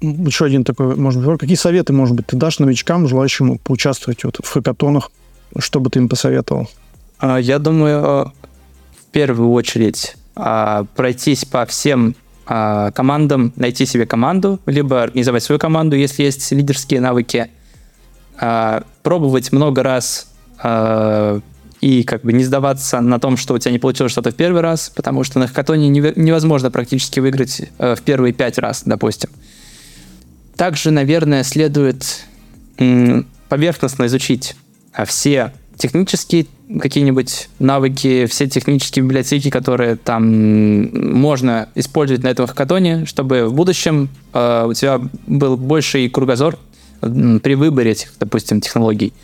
[0.00, 4.38] еще один такой, может быть, какие советы, может быть, ты дашь новичкам, желающим поучаствовать вот
[4.42, 5.10] в хакатонах,
[5.58, 6.68] что бы ты им посоветовал?
[7.18, 8.32] А, я думаю,
[9.00, 12.14] в первую очередь а, пройтись по всем
[12.46, 17.50] а, командам, найти себе команду, либо организовать свою команду, если есть лидерские навыки,
[19.02, 20.28] пробовать много раз
[21.80, 24.62] и как бы не сдаваться на том, что у тебя не получилось что-то в первый
[24.62, 29.30] раз, потому что на хакатоне невозможно практически выиграть э, в первые пять раз, допустим.
[30.58, 32.24] Также, наверное, следует
[33.48, 34.56] поверхностно изучить
[34.92, 36.46] а, все технические
[36.80, 44.08] какие-нибудь навыки, все технические библиотеки, которые там можно использовать на этом хакатоне, чтобы в будущем
[44.34, 46.58] э, у тебя был больший кругозор
[47.00, 49.14] при выборе этих, допустим, технологий.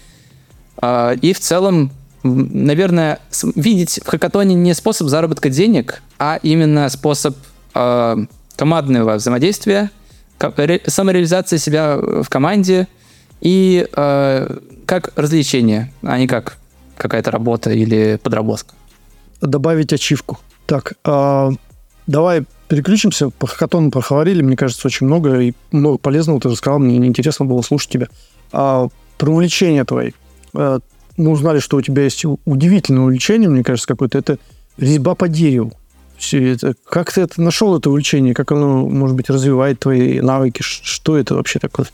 [0.81, 1.91] Э, и в целом,
[2.23, 3.19] наверное,
[3.57, 7.37] видеть в хакатоне не способ заработка денег, а именно способ
[7.75, 8.17] э,
[8.57, 9.91] командного взаимодействия,
[10.87, 12.89] самореализация себя в команде
[13.41, 16.59] и э, как развлечение, а не как
[16.97, 18.75] какая-то работа или подработка.
[19.41, 20.39] Добавить ачивку.
[20.67, 21.51] Так, э,
[22.07, 23.31] давай переключимся.
[23.31, 27.63] По хакатону проговорили, мне кажется, очень много и много полезного ты рассказал, мне интересно было
[27.63, 28.09] слушать тебя.
[28.53, 30.13] А, про увлечение твои.
[30.55, 30.79] А,
[31.17, 34.19] мы узнали, что у тебя есть удивительное увлечение, мне кажется, какое-то.
[34.19, 34.39] Это
[34.77, 35.73] резьба по дереву
[36.33, 36.75] это?
[36.89, 38.35] Как ты это нашел, это увлечение?
[38.35, 40.63] Как оно, может быть, развивает твои навыки?
[40.63, 41.87] Что это вообще такое?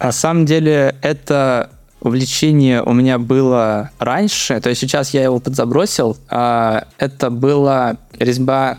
[0.00, 1.70] На самом деле, это
[2.00, 6.16] увлечение у меня было раньше, то есть сейчас я его подзабросил.
[6.28, 8.78] А это была резьба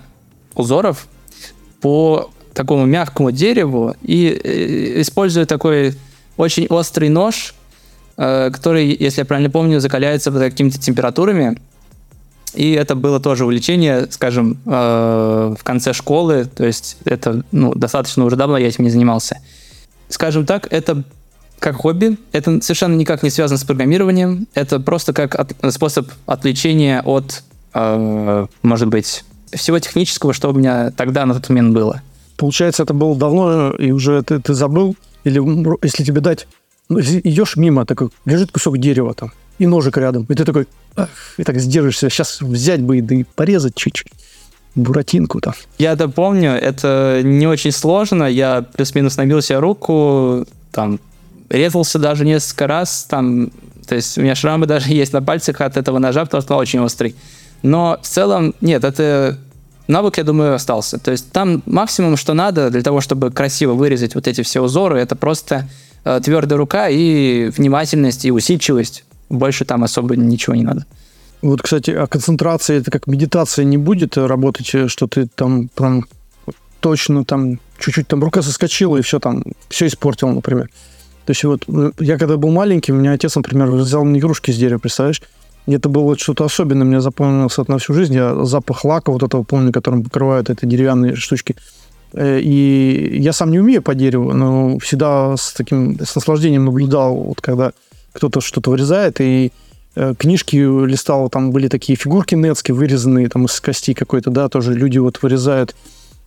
[0.54, 1.08] узоров
[1.82, 5.96] по такому мягкому дереву и э, используя такой
[6.38, 7.56] очень острый нож,
[8.18, 11.58] э, который, если я правильно помню, закаляется под какими-то температурами.
[12.56, 18.26] И это было тоже увлечение, скажем, э, в конце школы, то есть это ну, достаточно
[18.26, 19.40] уже давно я этим не занимался.
[20.10, 21.04] Скажем так, это
[21.60, 27.02] как хобби, это совершенно никак не связано с программированием, это просто как от, способ отвлечения
[27.02, 27.44] от,
[27.74, 32.02] э, может быть, всего технического, что у меня тогда на тот момент было.
[32.38, 34.96] Получается, это было давно, и уже ты, ты забыл?
[35.24, 35.42] Или
[35.84, 36.48] если тебе дать...
[36.88, 40.26] Ну, идешь мимо, такой, лежит кусок дерева там, и ножик рядом.
[40.30, 40.68] И ты такой,
[41.38, 44.12] и так сдержишься, сейчас взять бы и, да и порезать чуть-чуть.
[44.76, 45.54] Буратинку там.
[45.78, 48.26] Я это помню, это не очень сложно.
[48.26, 51.00] Я плюс-минус набил себе руку, там,
[51.50, 53.52] резался даже несколько раз, там,
[53.88, 56.62] то есть у меня шрамы даже есть на пальцах от этого ножа, потому что он
[56.62, 57.16] очень острый.
[57.62, 59.38] Но в целом, нет, это
[59.88, 61.00] навык, я думаю, остался.
[61.00, 65.00] То есть там максимум, что надо для того, чтобы красиво вырезать вот эти все узоры,
[65.00, 65.68] это просто
[66.04, 69.06] э, твердая рука и внимательность и усидчивость.
[69.30, 70.86] Больше там особо ничего не надо.
[71.42, 76.06] Вот, кстати, а концентрация, это как медитация не будет работать, э, что ты там прям
[76.80, 80.70] точно там чуть-чуть там рука соскочила и все там, все испортил, например.
[81.26, 81.66] То есть вот
[82.00, 85.22] я когда был маленький, у меня отец, например, взял мне игрушки с дерева, представляешь?
[85.66, 88.14] И это было что-то особенное, мне запомнилось на всю жизнь.
[88.14, 91.56] Я запах лака вот этого помню, которым покрывают эти деревянные штучки.
[92.14, 97.16] Э, и я сам не умею по дереву, но всегда с таким с наслаждением наблюдал,
[97.16, 97.72] вот когда
[98.16, 99.52] кто-то что-то вырезает, и
[99.96, 104.74] э, книжки листал, там были такие фигурки нетские, вырезанные там из кости какой-то, да, тоже
[104.74, 105.76] люди вот вырезают.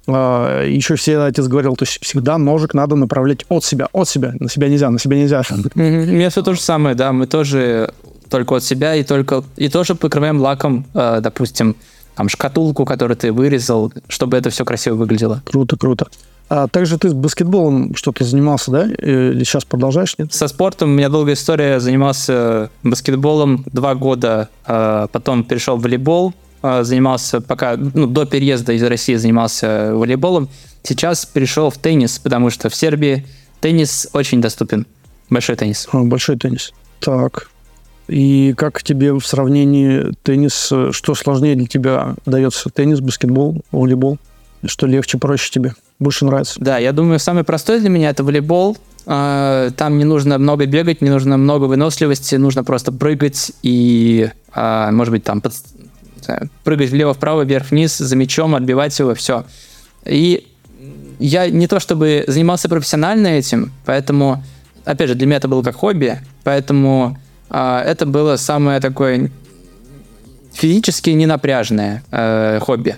[0.07, 4.35] А, еще все отец говорил, то есть всегда ножик надо направлять от себя, от себя.
[4.39, 5.43] На себя нельзя, на себя нельзя.
[5.75, 7.13] У меня все то же самое, да.
[7.13, 7.93] Мы тоже
[8.31, 11.77] только от себя и только и тоже покрываем лаком, э, допустим,
[12.15, 15.43] там шкатулку, которую ты вырезал, чтобы это все красиво выглядело.
[15.45, 16.09] Круто, круто.
[16.49, 18.85] А также ты с баскетболом что-то занимался, да?
[18.87, 20.33] Или сейчас продолжаешь, нет?
[20.33, 21.79] Со спортом у меня долгая история.
[21.79, 26.33] Занимался баскетболом два года, а потом перешел в волейбол,
[26.63, 30.49] а, занимался пока, ну, до переезда из России занимался волейболом.
[30.83, 33.27] Сейчас перешел в теннис, потому что в Сербии
[33.61, 34.87] теннис очень доступен.
[35.29, 35.87] Большой теннис.
[35.93, 36.73] А, большой теннис.
[37.01, 37.51] Так.
[38.09, 42.71] И как тебе в сравнении теннис, что сложнее для тебя дается?
[42.71, 44.19] Теннис, баскетбол, волейбол?
[44.65, 45.75] Что легче, проще тебе?
[45.99, 46.55] Больше нравится?
[46.59, 48.77] Да, я думаю, самый простой для меня это волейбол.
[49.07, 54.91] А, там не нужно много бегать, не нужно много выносливости, нужно просто прыгать и, а,
[54.93, 55.55] может быть, там под...
[56.63, 59.45] прыгать влево-вправо, вверх-вниз, за мячом, отбивать его, все.
[60.05, 60.47] И
[61.19, 64.45] я не то чтобы занимался профессионально этим, поэтому,
[64.85, 67.19] опять же, для меня это было как хобби, поэтому
[67.51, 69.31] а, это было самое такое
[70.53, 72.97] физически ненапряжное э, хобби.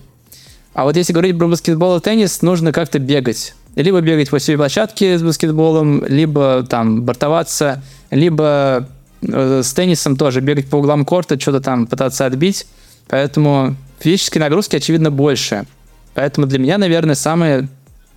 [0.73, 3.55] А вот если говорить про баскетбол и теннис, нужно как-то бегать.
[3.75, 8.89] Либо бегать по всей площадке с баскетболом, либо там бортоваться, либо
[9.23, 12.67] э, с теннисом тоже бегать по углам корта, что-то там пытаться отбить.
[13.09, 15.67] Поэтому физические нагрузки, очевидно, больше.
[16.15, 17.69] Поэтому для меня, наверное, самое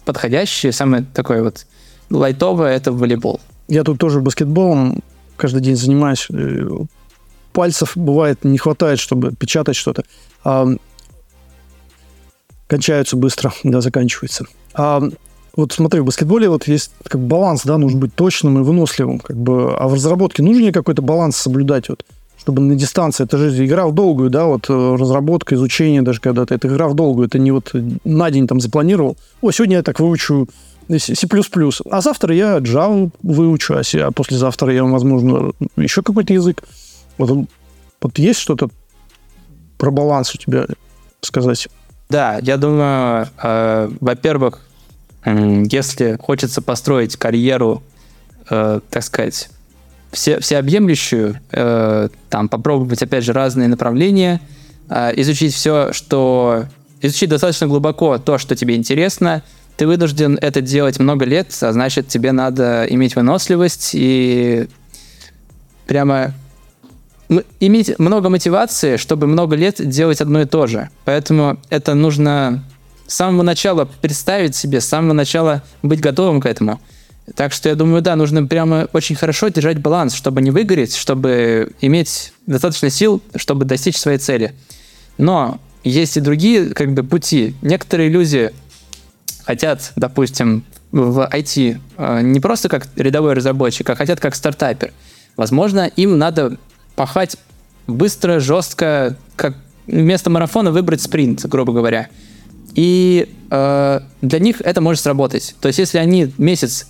[0.05, 1.65] подходящее, самое такое вот
[2.09, 3.39] лайтовое– это волейбол.
[3.67, 5.01] Я тут тоже баскетболом
[5.37, 6.27] каждый день занимаюсь.
[6.31, 6.67] Э,
[7.53, 10.03] пальцев бывает не хватает, чтобы печатать что-то.
[12.73, 14.45] А, кончаются быстро, да, заканчиваются.
[14.73, 15.01] А
[15.55, 19.37] вот смотри, в баскетболе вот есть как баланс, да, нужно быть точным и выносливым, как
[19.37, 22.03] бы, а в разработке нужно ли какой-то баланс соблюдать, вот,
[22.37, 26.55] чтобы на дистанции, это же игра в долгую, да, вот э, разработка, изучение даже когда-то,
[26.55, 27.71] это игра в долгую, это не вот
[28.03, 30.49] на день там запланировал, о, сегодня я так выучу
[30.89, 31.27] C++.
[31.91, 36.63] А завтра я Java выучу, а послезавтра я, возможно, еще какой-то язык.
[37.17, 37.47] Вот,
[38.01, 38.69] вот есть что-то
[39.77, 40.65] про баланс у тебя
[41.21, 41.69] сказать?
[42.13, 44.59] Да, я думаю, э, во-первых,
[45.25, 47.81] э, если хочется построить карьеру,
[48.51, 49.49] э, так сказать,
[50.11, 54.41] все, всеобъемлющую, э, там попробовать, опять же, разные направления,
[54.89, 56.65] э, изучить все, что...
[57.01, 59.41] Изучить достаточно глубоко то, что тебе интересно,
[59.75, 64.67] ты вынужден это делать много лет, а значит, тебе надо иметь выносливость и
[65.87, 66.35] прямо
[67.59, 70.89] иметь много мотивации, чтобы много лет делать одно и то же.
[71.05, 72.63] Поэтому это нужно
[73.07, 76.79] с самого начала представить себе, с самого начала быть готовым к этому.
[77.35, 81.71] Так что я думаю, да, нужно прямо очень хорошо держать баланс, чтобы не выгореть, чтобы
[81.79, 84.53] иметь достаточно сил, чтобы достичь своей цели.
[85.17, 87.55] Но есть и другие как бы пути.
[87.61, 88.51] Некоторые люди
[89.45, 94.91] хотят, допустим, в IT э, не просто как рядовой разработчик, а хотят как стартапер.
[95.35, 96.57] Возможно, им надо
[96.95, 97.37] пахать
[97.87, 99.55] быстро, жестко, как
[99.87, 102.07] вместо марафона выбрать спринт, грубо говоря.
[102.75, 105.55] И э, для них это может сработать.
[105.59, 106.87] То есть, если они месяц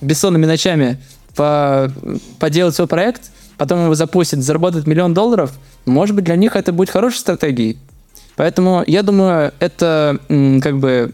[0.00, 0.98] бессонными ночами
[1.34, 1.92] по,
[2.38, 5.52] поделают свой проект, потом его запустят, заработают миллион долларов,
[5.84, 7.78] может быть, для них это будет хорошей стратегией.
[8.36, 10.18] Поэтому я думаю, это
[10.62, 11.12] как бы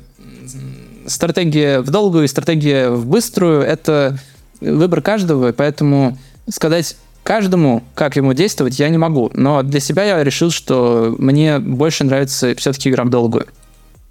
[1.06, 4.18] стратегия в долгую и стратегия в быструю– это
[4.60, 6.96] выбор каждого, поэтому сказать
[7.28, 9.30] каждому, как ему действовать, я не могу.
[9.34, 13.44] Но для себя я решил, что мне больше нравится все-таки игра в долгую.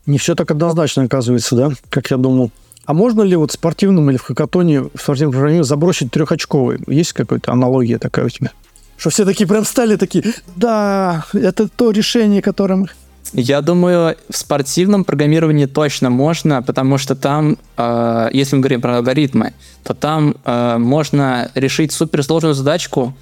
[0.06, 2.52] Не все так однозначно оказывается, да, как я думал.
[2.86, 6.78] А можно ли вот в спортивном или в хакатоне, в спортивном программе забросить трехочковый?
[6.86, 8.52] Есть какая-то аналогия такая у тебя?
[8.98, 10.24] Что все такие прям стали такие,
[10.56, 12.88] да, это то решение, которым
[13.34, 18.98] я думаю, в спортивном программировании точно можно, потому что там, э, если мы говорим про
[18.98, 19.54] алгоритмы,
[19.84, 23.16] то там э, можно решить суперсложную задачку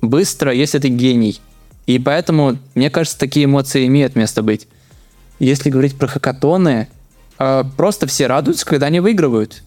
[0.00, 1.40] быстро, если ты гений.
[1.86, 4.66] И поэтому, мне кажется, такие эмоции имеют место быть.
[5.38, 6.88] Если говорить про хакатоны,
[7.38, 9.62] э, просто все радуются, когда они выигрывают.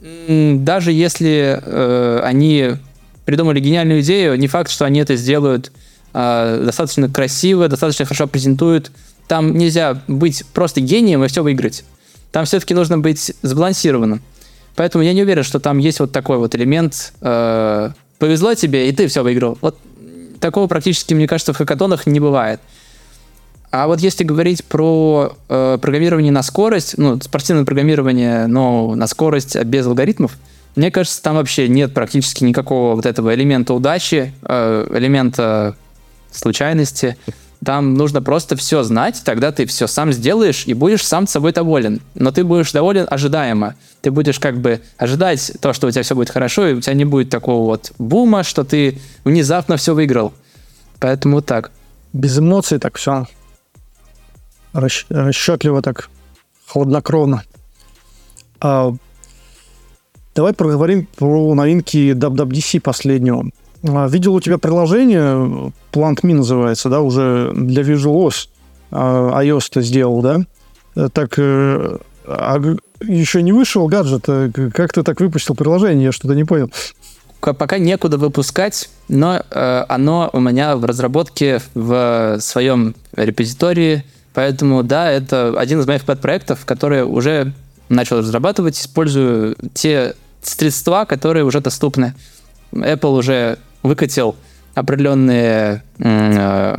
[0.00, 2.76] Даже если э, они
[3.24, 5.72] придумали гениальную идею, не факт, что они это сделают
[6.14, 8.92] э, достаточно красиво, достаточно хорошо презентуют,
[9.28, 11.84] там нельзя быть просто гением и все выиграть.
[12.32, 14.22] Там все-таки нужно быть сбалансированным.
[14.74, 18.92] Поэтому я не уверен, что там есть вот такой вот элемент э, «повезло тебе, и
[18.92, 19.58] ты все выиграл».
[19.60, 19.78] Вот
[20.40, 22.60] такого практически, мне кажется, в хакатонах не бывает.
[23.70, 29.56] А вот если говорить про э, программирование на скорость, ну, спортивное программирование, но на скорость
[29.56, 30.38] а без алгоритмов,
[30.74, 35.76] мне кажется, там вообще нет практически никакого вот этого элемента удачи, э, элемента
[36.30, 37.16] случайности.
[37.64, 42.00] Там нужно просто все знать, тогда ты все сам сделаешь и будешь сам собой доволен.
[42.14, 43.74] Но ты будешь доволен ожидаемо.
[44.00, 46.94] Ты будешь как бы ожидать то, что у тебя все будет хорошо, и у тебя
[46.94, 50.32] не будет такого вот бума, что ты внезапно все выиграл.
[51.00, 51.72] Поэтому так.
[52.12, 53.26] Без эмоций так все
[54.72, 56.10] расч- расчетливо так,
[56.66, 57.42] хладнокровно.
[58.60, 58.94] А,
[60.34, 63.50] давай поговорим про новинки WWDC последнего.
[63.84, 68.48] А, видел у тебя приложение, Plant.me называется, да, уже для VisualOS
[68.90, 70.40] а, iOS ты сделал, да?
[70.96, 76.12] Э, так, э, а еще не вышел гаджет, э, как ты так выпустил приложение, я
[76.12, 76.70] что-то не понял.
[77.40, 84.04] Пока некуда выпускать, но э, оно у меня в разработке в своем репозитории,
[84.34, 87.52] поэтому да, это один из моих подпроектов, которые уже
[87.88, 92.14] начал разрабатывать, использую те средства, которые уже доступны.
[92.72, 94.36] Apple уже выкатил
[94.74, 96.76] определенные э,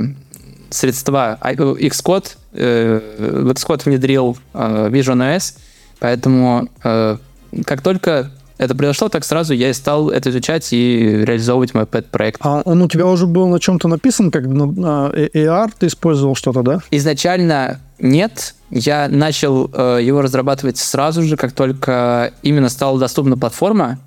[0.69, 1.37] средства.
[1.41, 5.55] А, Xcode, э, в Xcode внедрил э, Vision OS,
[5.99, 7.17] поэтому э,
[7.65, 12.41] как только это произошло, так сразу я и стал это изучать и реализовывать мой пэт-проект.
[12.43, 16.35] А он у тебя уже был на чем-то написан, как на, на AR ты использовал
[16.35, 16.79] что-то, да?
[16.91, 18.55] Изначально нет.
[18.69, 23.97] Я начал э, его разрабатывать сразу же, как только именно стала доступна платформа.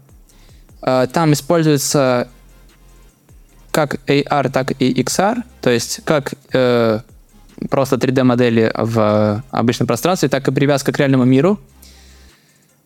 [0.82, 2.28] Э, там используется
[3.72, 7.00] как AR, так и XR, то есть как э,
[7.68, 11.58] просто 3D-модели в обычном пространстве, так и привязка к реальному миру.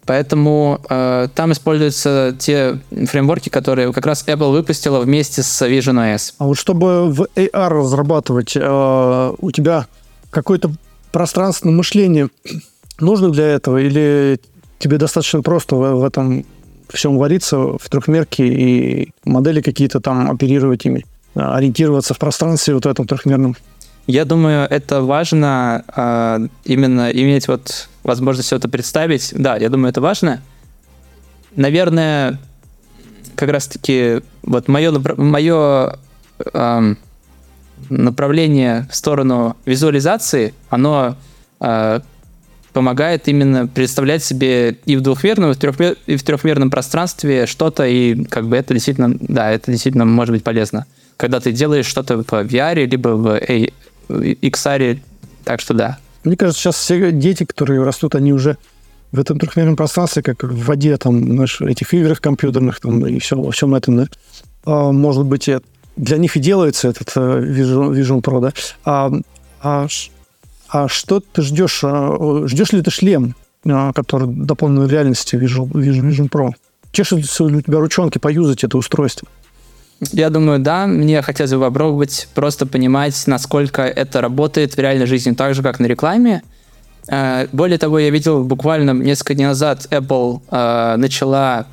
[0.07, 6.35] Поэтому э, там используются те фреймворки, которые как раз Apple выпустила вместе с Vision OS.
[6.39, 9.87] А вот чтобы в AR разрабатывать, э, у тебя
[10.31, 10.71] какое-то
[11.11, 12.29] пространственное мышление
[13.01, 14.39] нужно для этого, или
[14.79, 16.47] тебе достаточно просто в, в этом
[16.89, 22.89] всем вариться в трехмерке и модели какие-то там оперировать ими, ориентироваться в пространстве вот в
[22.89, 23.57] этом трехмерном.
[24.07, 29.33] Я думаю, это важно э, именно иметь вот возможность все это представить.
[29.37, 30.41] Да, я думаю, это важно.
[31.57, 32.39] Наверное,
[33.35, 35.99] как раз-таки вот мое, мое
[36.39, 36.95] э,
[37.91, 41.17] направление в сторону визуализации, оно
[41.61, 42.01] э,
[42.77, 47.87] помогает именно представлять себе и в двухмерном, и в, трехмер, и в трехмерном пространстве что-то,
[47.87, 50.85] и как бы это действительно, да, это действительно может быть полезно.
[51.17, 53.41] Когда ты делаешь что-то в VR, либо в
[54.11, 54.99] XR,
[55.45, 55.97] так что да.
[56.25, 58.59] Мне кажется, сейчас все дети, которые растут, они уже
[59.11, 63.41] в этом трехмерном пространстве, как в воде, там, знаешь, этих играх компьютерных, там, и все,
[63.41, 64.07] во всем этом, да.
[64.67, 65.49] А, может быть,
[65.97, 68.53] для них и делается этот э, Vision, Vision Pro, да.
[68.85, 69.11] А,
[69.63, 69.87] а
[70.69, 71.81] а что ты ждешь?
[71.83, 76.51] А, ждешь ли ты шлем, а, который дополненной реальности Vision, Vision, Vision Pro?
[76.93, 79.29] Чешутся у тебя ручонки поюзать это устройство?
[80.13, 80.87] Я думаю, да.
[80.87, 85.81] Мне хотелось бы попробовать просто понимать, насколько это работает в реальной жизни, так же, как
[85.81, 86.43] на рекламе.
[87.09, 91.67] А, более того, я видел буквально несколько дней назад Apple начала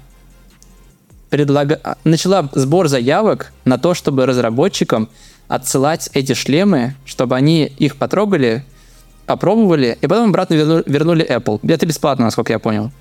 [1.33, 1.97] предлага...
[2.03, 5.09] начала сбор заявок на то, чтобы разработчикам
[5.47, 8.63] отсылать эти шлемы, чтобы они их потрогали,
[9.25, 11.59] опробовали, и потом обратно вернули, вернули Apple.
[11.67, 12.91] Это бесплатно, насколько я понял.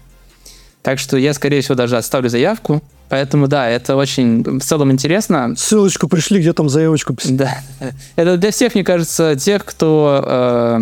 [0.82, 2.82] Так что я, скорее всего, даже оставлю заявку.
[3.08, 5.54] Поэтому, да, это очень в целом интересно.
[5.56, 7.36] Ссылочку пришли, где там заявочку писать.
[7.36, 7.58] Да.
[8.16, 10.78] Это для всех, мне кажется, тех, кто э,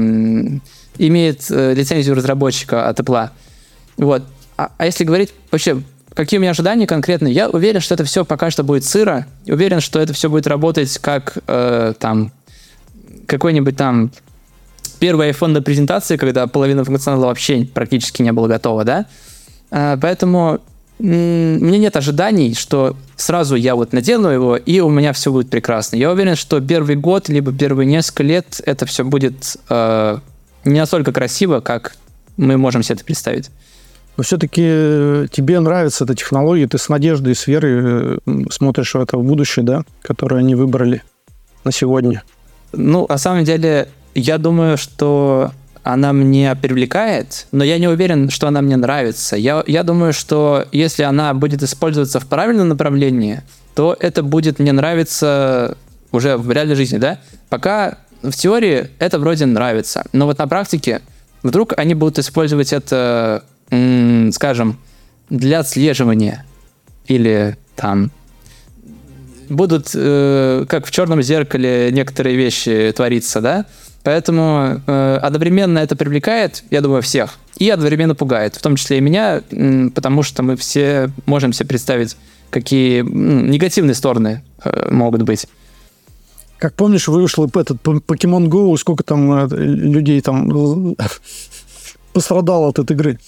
[0.98, 3.30] имеет лицензию разработчика от Apple.
[3.96, 4.22] Вот.
[4.56, 5.82] А, а если говорить вообще,
[6.14, 9.26] какие у меня ожидания конкретно, я уверен, что это все пока что будет сыро.
[9.46, 12.32] Уверен, что это все будет работать как э, там
[13.26, 14.12] какой-нибудь там
[15.00, 19.06] первый iPhone до презентации, когда половина функционала вообще практически не было готова, да?
[19.70, 20.60] А, поэтому
[21.00, 25.96] мне нет ожиданий, что сразу я вот надену его, и у меня все будет прекрасно.
[25.96, 30.18] Я уверен, что первый год, либо первые несколько лет это все будет э,
[30.64, 31.96] не настолько красиво, как
[32.36, 33.50] мы можем себе это представить.
[34.18, 38.92] Но все-таки э, тебе нравится эта технология, ты с надеждой и с верой э, смотришь
[38.92, 41.02] в это в будущее, да, которое они выбрали
[41.64, 42.22] на сегодня.
[42.72, 45.52] Ну, на самом деле, я думаю, что
[45.82, 49.36] она мне привлекает, но я не уверен, что она мне нравится.
[49.36, 53.42] Я, я думаю, что если она будет использоваться в правильном направлении,
[53.74, 55.76] то это будет мне нравиться
[56.12, 57.18] уже в реальной жизни, да?
[57.48, 61.00] Пока в теории это вроде нравится, но вот на практике
[61.42, 63.44] вдруг они будут использовать это,
[64.32, 64.78] скажем,
[65.30, 66.44] для отслеживания
[67.06, 68.10] или там
[69.48, 73.66] будут, э, как в черном зеркале, некоторые вещи твориться, да?
[74.02, 79.00] Поэтому э, одновременно это привлекает, я думаю, всех, и одновременно пугает, в том числе и
[79.00, 79.42] меня,
[79.94, 82.16] потому что мы все можем себе представить,
[82.48, 85.46] какие негативные стороны э, могут быть.
[86.58, 90.96] Как помнишь, вышел этот Pokemon Go, сколько там э, людей там
[92.12, 93.18] пострадало от этой игры.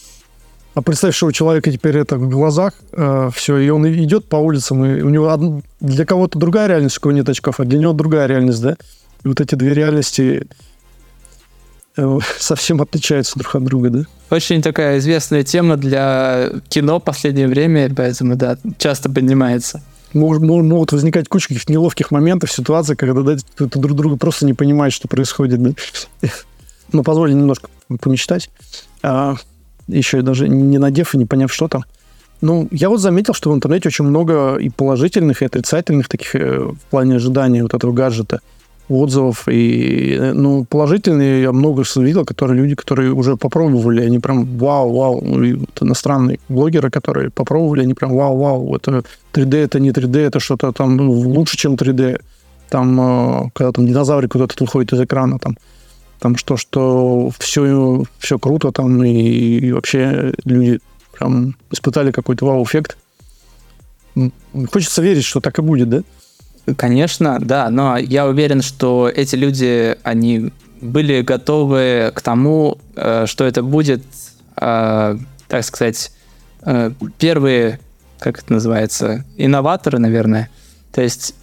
[0.74, 4.36] А представь, что у человека теперь это в глазах, э, все, и он идет по
[4.36, 5.64] улицам, и у него од...
[5.80, 8.76] для кого-то другая реальность, у кого нет очков, а для него другая реальность, да?
[9.24, 10.46] И вот эти две реальности
[11.96, 14.04] э, совсем отличаются друг от друга, да?
[14.30, 19.82] Очень такая известная тема для кино в последнее время, поэтому, да, часто поднимается.
[20.14, 24.54] Мож, могут возникать куча каких-то неловких моментов, ситуаций, когда да, кто-то друг друга просто не
[24.54, 25.70] понимает, что происходит, да?
[26.92, 27.70] Ну, позволь немножко
[28.02, 28.50] помечтать.
[29.02, 29.36] А,
[29.88, 31.86] еще даже не надев и не поняв, что там.
[32.42, 36.58] Ну, я вот заметил, что в интернете очень много и положительных, и отрицательных таких э,
[36.58, 38.40] в плане ожидания вот этого гаджета
[38.88, 39.48] отзывов.
[39.48, 44.92] И, э, ну, положительные я много видел, которые люди, которые уже попробовали, они прям вау,
[44.92, 45.20] вау.
[45.24, 48.76] Ну, и вот иностранные блогеры, которые попробовали, они прям вау, вау.
[48.76, 49.02] Это
[49.32, 52.20] 3D, это не 3D, это что-то там ну, лучше, чем 3D.
[52.68, 55.56] Там, э, когда там динозаврик куда-то выходит из экрана, там
[56.18, 60.78] там что, что все, все круто там, и, и вообще люди
[61.18, 62.96] прям испытали какой-то вау-эффект.
[64.72, 66.02] Хочется верить, что так и будет, да?
[66.76, 73.44] Конечно, да, но я уверен, что эти люди, они были готовы к тому, э, что
[73.44, 74.02] это будет,
[74.60, 76.12] э, так сказать,
[76.62, 77.80] э, первые,
[78.18, 80.50] как это называется, инноваторы, наверное.
[80.92, 81.34] То есть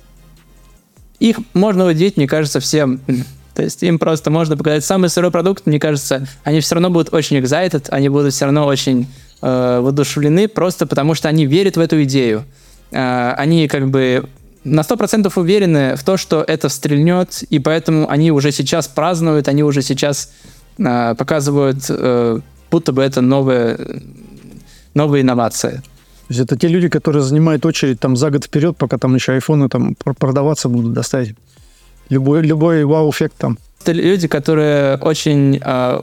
[1.19, 3.01] их можно удивить, мне кажется, всем
[3.59, 7.13] то есть им просто можно показать самый сырой продукт, мне кажется, они все равно будут
[7.13, 9.05] очень excited, они будут все равно очень
[9.41, 12.45] э, воодушевлены, просто потому что они верят в эту идею.
[12.91, 14.29] Э, они как бы
[14.63, 19.63] на 100% уверены в то, что это стрельнет, и поэтому они уже сейчас празднуют, они
[19.63, 20.31] уже сейчас
[20.77, 22.39] э, показывают, э,
[22.69, 23.79] будто бы это новая,
[24.93, 25.77] новая инновация.
[26.27, 29.33] То есть это те люди, которые занимают очередь там за год вперед, пока там еще
[29.33, 31.35] айфоны там продаваться будут, доставить
[32.09, 33.57] любой, любой вау-эффект там.
[33.81, 36.01] Это люди, которые очень э,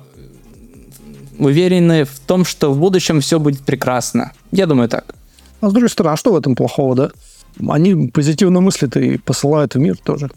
[1.39, 4.33] уверены в том, что в будущем все будет прекрасно.
[4.51, 5.15] Я думаю так.
[5.61, 7.11] А с другой стороны, а что в этом плохого, да?
[7.69, 10.31] Они позитивно мыслят и посылают в мир тоже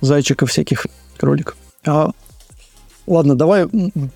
[0.00, 0.86] зайчиков всяких,
[1.16, 1.56] кроликов.
[1.86, 2.10] А,
[3.06, 3.68] ладно, давай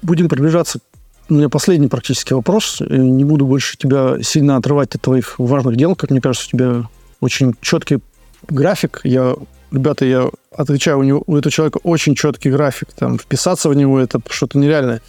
[0.03, 0.81] будем приближаться.
[1.29, 2.81] У меня последний практически вопрос.
[2.81, 5.97] Не буду больше тебя сильно отрывать от твоих важных дел.
[5.97, 6.89] Как мне кажется, у тебя
[7.21, 8.01] очень четкий
[8.49, 9.01] график.
[9.03, 9.35] Я
[9.73, 13.99] ребята, я отвечаю, у, него, у этого человека очень четкий график, там, вписаться в него
[13.99, 15.03] это что-то нереальное.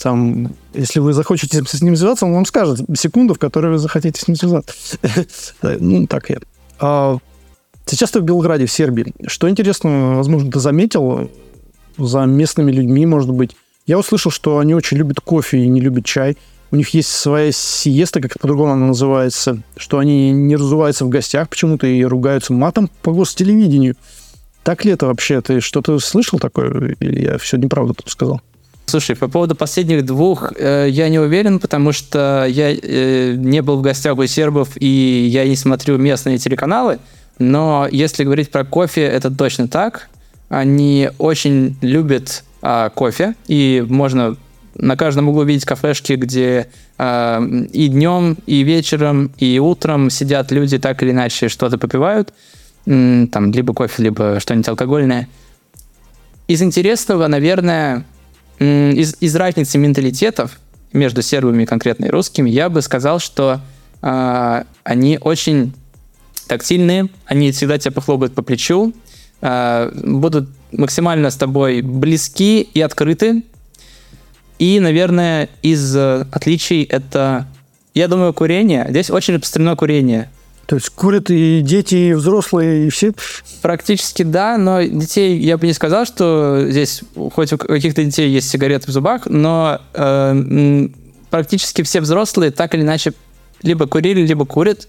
[0.00, 4.20] Там, если вы захотите с ним связаться, он вам скажет секунду, в которой вы захотите
[4.20, 4.98] с ним связаться.
[5.80, 6.38] Ну, так я.
[6.78, 7.18] А,
[7.84, 9.14] сейчас ты в Белграде, в Сербии.
[9.26, 11.30] Что интересно, возможно, ты заметил
[11.98, 13.56] за местными людьми, может быть.
[13.86, 16.36] Я услышал, что они очень любят кофе и не любят чай.
[16.72, 21.48] У них есть своя сиеста, как по-другому она называется, что они не разуваются в гостях
[21.48, 23.94] почему-то и ругаются матом по гостелевидению.
[24.64, 25.40] Так ли это вообще?
[25.40, 26.96] Ты что-то слышал такое?
[26.98, 28.40] Или я все неправду тут сказал?
[28.88, 33.78] Слушай, по поводу последних двух э, я не уверен, потому что я э, не был
[33.78, 37.00] в гостях у сербов, и я не смотрю местные телеканалы.
[37.40, 40.08] Но если говорить про кофе, это точно так.
[40.48, 44.36] Они очень любят э, кофе, и можно
[44.76, 50.78] на каждом углу видеть кафешки, где э, и днем, и вечером, и утром сидят люди
[50.78, 52.32] так или иначе что-то попивают,
[52.84, 55.28] там либо кофе, либо что-нибудь алкогольное.
[56.46, 58.04] Из интересного, наверное,
[58.58, 60.58] из, из разницы менталитетов
[60.92, 63.60] между сербами конкретно и русскими, я бы сказал, что
[64.02, 65.74] э, они очень
[66.46, 68.94] тактильные, они всегда тебя похлопают по плечу,
[69.42, 73.42] э, будут максимально с тобой близки и открыты,
[74.58, 77.46] и, наверное, из э, отличий это,
[77.94, 78.86] я думаю, курение.
[78.88, 80.30] Здесь очень распространено курение.
[80.66, 83.12] То есть курят и дети, и взрослые, и все?
[83.62, 87.02] Практически да, но детей я бы не сказал, что здесь
[87.34, 90.88] хоть у каких-то детей есть сигареты в зубах, но э,
[91.30, 93.12] практически все взрослые так или иначе
[93.62, 94.88] либо курили, либо курят.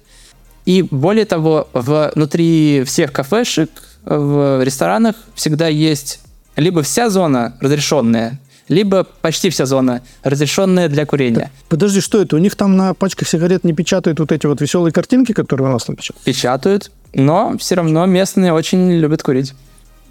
[0.65, 3.69] И более того, внутри всех кафешек,
[4.03, 6.21] в ресторанах всегда есть
[6.55, 11.51] либо вся зона разрешенная, либо почти вся зона разрешенная для курения.
[11.69, 12.35] Подожди, что это?
[12.35, 15.71] У них там на пачках сигарет не печатают вот эти вот веселые картинки, которые у
[15.71, 16.23] нас напечатают?
[16.23, 19.53] Печатают, но все равно местные очень любят курить.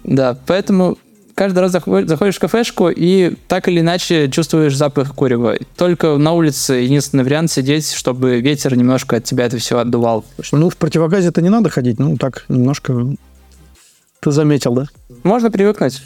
[0.03, 0.97] Да, поэтому
[1.35, 5.55] каждый раз заходишь в кафешку и так или иначе чувствуешь запах курева.
[5.75, 10.25] Только на улице единственный вариант сидеть, чтобы ветер немножко от тебя это все отдувал.
[10.51, 13.15] Ну, в противогазе это не надо ходить, ну, так, немножко...
[14.19, 14.85] Ты заметил, да?
[15.23, 16.01] Можно привыкнуть.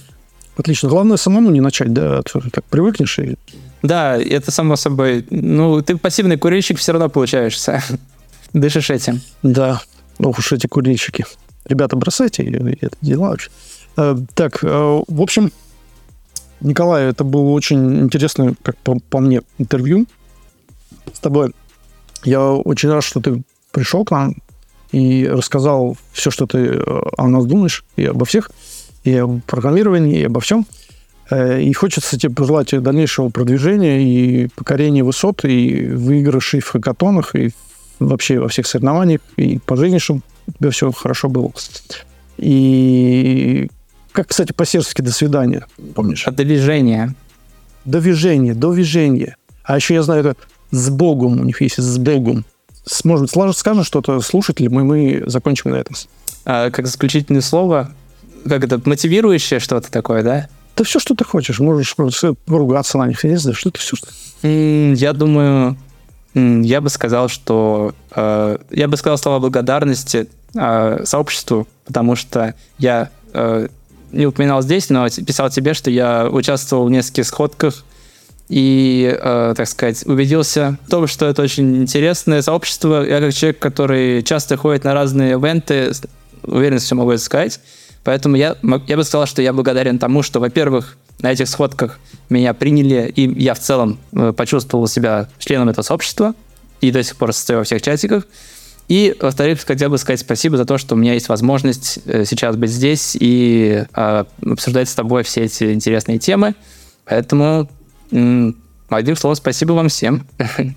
[0.58, 0.90] Отлично.
[0.90, 3.36] Главное самому не начать, да, так привыкнешь и...
[3.82, 5.26] Да, это само собой.
[5.30, 7.84] Ну, ты пассивный курильщик все равно получаешься.
[8.54, 9.22] Дышишь этим.
[9.44, 9.82] Да.
[10.20, 11.26] Ох уж эти курильщики.
[11.66, 13.50] Ребята, бросайте это дела вообще.
[13.98, 15.52] Э, так, э, в общем,
[16.60, 20.06] Николай, это было очень интересное, как по, по мне, интервью
[21.14, 21.54] с тобой.
[22.24, 23.42] Я очень рад, что ты
[23.72, 24.36] пришел к нам
[24.92, 28.52] и рассказал все, что ты э, о нас думаешь, и обо всех,
[29.04, 30.66] и о программировании, и обо всем.
[31.34, 37.52] И хочется тебе пожелать дальнейшего продвижения и покорения высот, и выигрышей в хакатонах, и
[38.00, 41.52] вообще во всех соревнованиях, и по жизни, чтобы у тебя все хорошо было.
[42.38, 43.70] И
[44.12, 45.66] как, кстати, по-сербски «до свидания»,
[45.96, 46.28] помнишь?
[46.28, 47.16] От движения.
[47.86, 49.38] Довижение, довижение.
[49.64, 50.36] А еще я знаю это
[50.72, 52.44] «с Богом», у них есть «с Богом».
[53.06, 55.96] Может быть, скажем что-то слушателям, и мы закончим на этом.
[56.44, 57.92] А, как заключительное слово,
[58.48, 60.48] как это, мотивирующее что-то такое, да?
[60.76, 61.60] Да все, что ты хочешь.
[61.60, 63.24] Можешь просто поругаться на них.
[63.24, 63.96] Я не знаю, что это все.
[63.96, 64.08] Что...
[64.48, 65.78] Я думаю,
[66.34, 67.94] я бы сказал, что...
[68.16, 73.68] Э, я бы сказал слова благодарности э, сообществу, потому что я э,
[74.12, 77.84] не упоминал здесь, но писал тебе, что я участвовал в нескольких сходках
[78.52, 83.06] и, э, так сказать, убедился в том, что это очень интересное сообщество.
[83.06, 85.94] Я как человек, который часто ходит на разные ивенты,
[86.44, 87.60] уверенностью могу это сказать.
[88.04, 88.56] Поэтому я,
[88.88, 92.00] я бы сказал, что я благодарен тому, что, во-первых, на этих сходках
[92.30, 96.34] меня приняли, и я в целом э, почувствовал себя членом этого сообщества,
[96.82, 98.26] и до сих пор состою во всех чатиках.
[98.88, 102.56] И, во-вторых, хотел бы сказать спасибо за то, что у меня есть возможность э, сейчас
[102.56, 106.56] быть здесь и э, обсуждать с тобой все эти интересные темы.
[107.06, 107.70] Поэтому,
[108.12, 108.58] м-
[108.90, 110.26] одним словом, спасибо вам всем.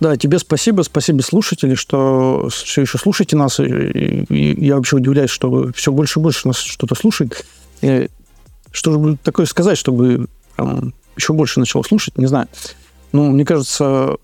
[0.00, 3.58] Да, тебе спасибо, спасибо слушатели, что все еще слушаете нас.
[3.58, 7.44] И, и, я вообще удивляюсь, что все больше и больше нас что-то слушает.
[7.80, 8.08] И
[8.70, 12.48] что же такое сказать, чтобы там, еще больше начало слушать, не знаю.
[13.12, 14.16] Ну, мне кажется,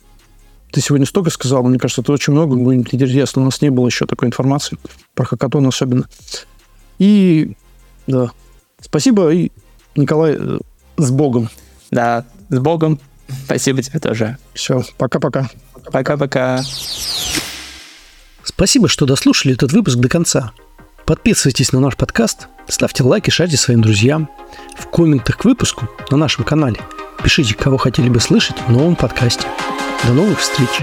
[0.71, 3.43] ты сегодня столько сказал, мне кажется, это очень много будет интересно.
[3.43, 4.79] У нас не было еще такой информации
[5.15, 6.09] про хакатон особенно.
[6.99, 7.57] И
[8.07, 8.31] да,
[8.81, 9.51] спасибо, и
[9.97, 10.59] Николай, э,
[10.97, 11.49] с Богом.
[11.91, 13.01] Да, с Богом.
[13.47, 14.39] Спасибо тебе тоже.
[14.53, 15.49] Все, пока-пока.
[15.93, 16.63] Пока-пока.
[18.43, 20.53] Спасибо, что дослушали этот выпуск до конца.
[21.07, 24.31] Подписывайтесь на наш подкаст, ставьте лайки, шарьте своим друзьям.
[24.79, 26.81] В комментах к выпуску на нашем канале
[27.23, 29.47] пишите, кого хотели бы слышать в новом подкасте.
[30.07, 30.83] До новых встреч!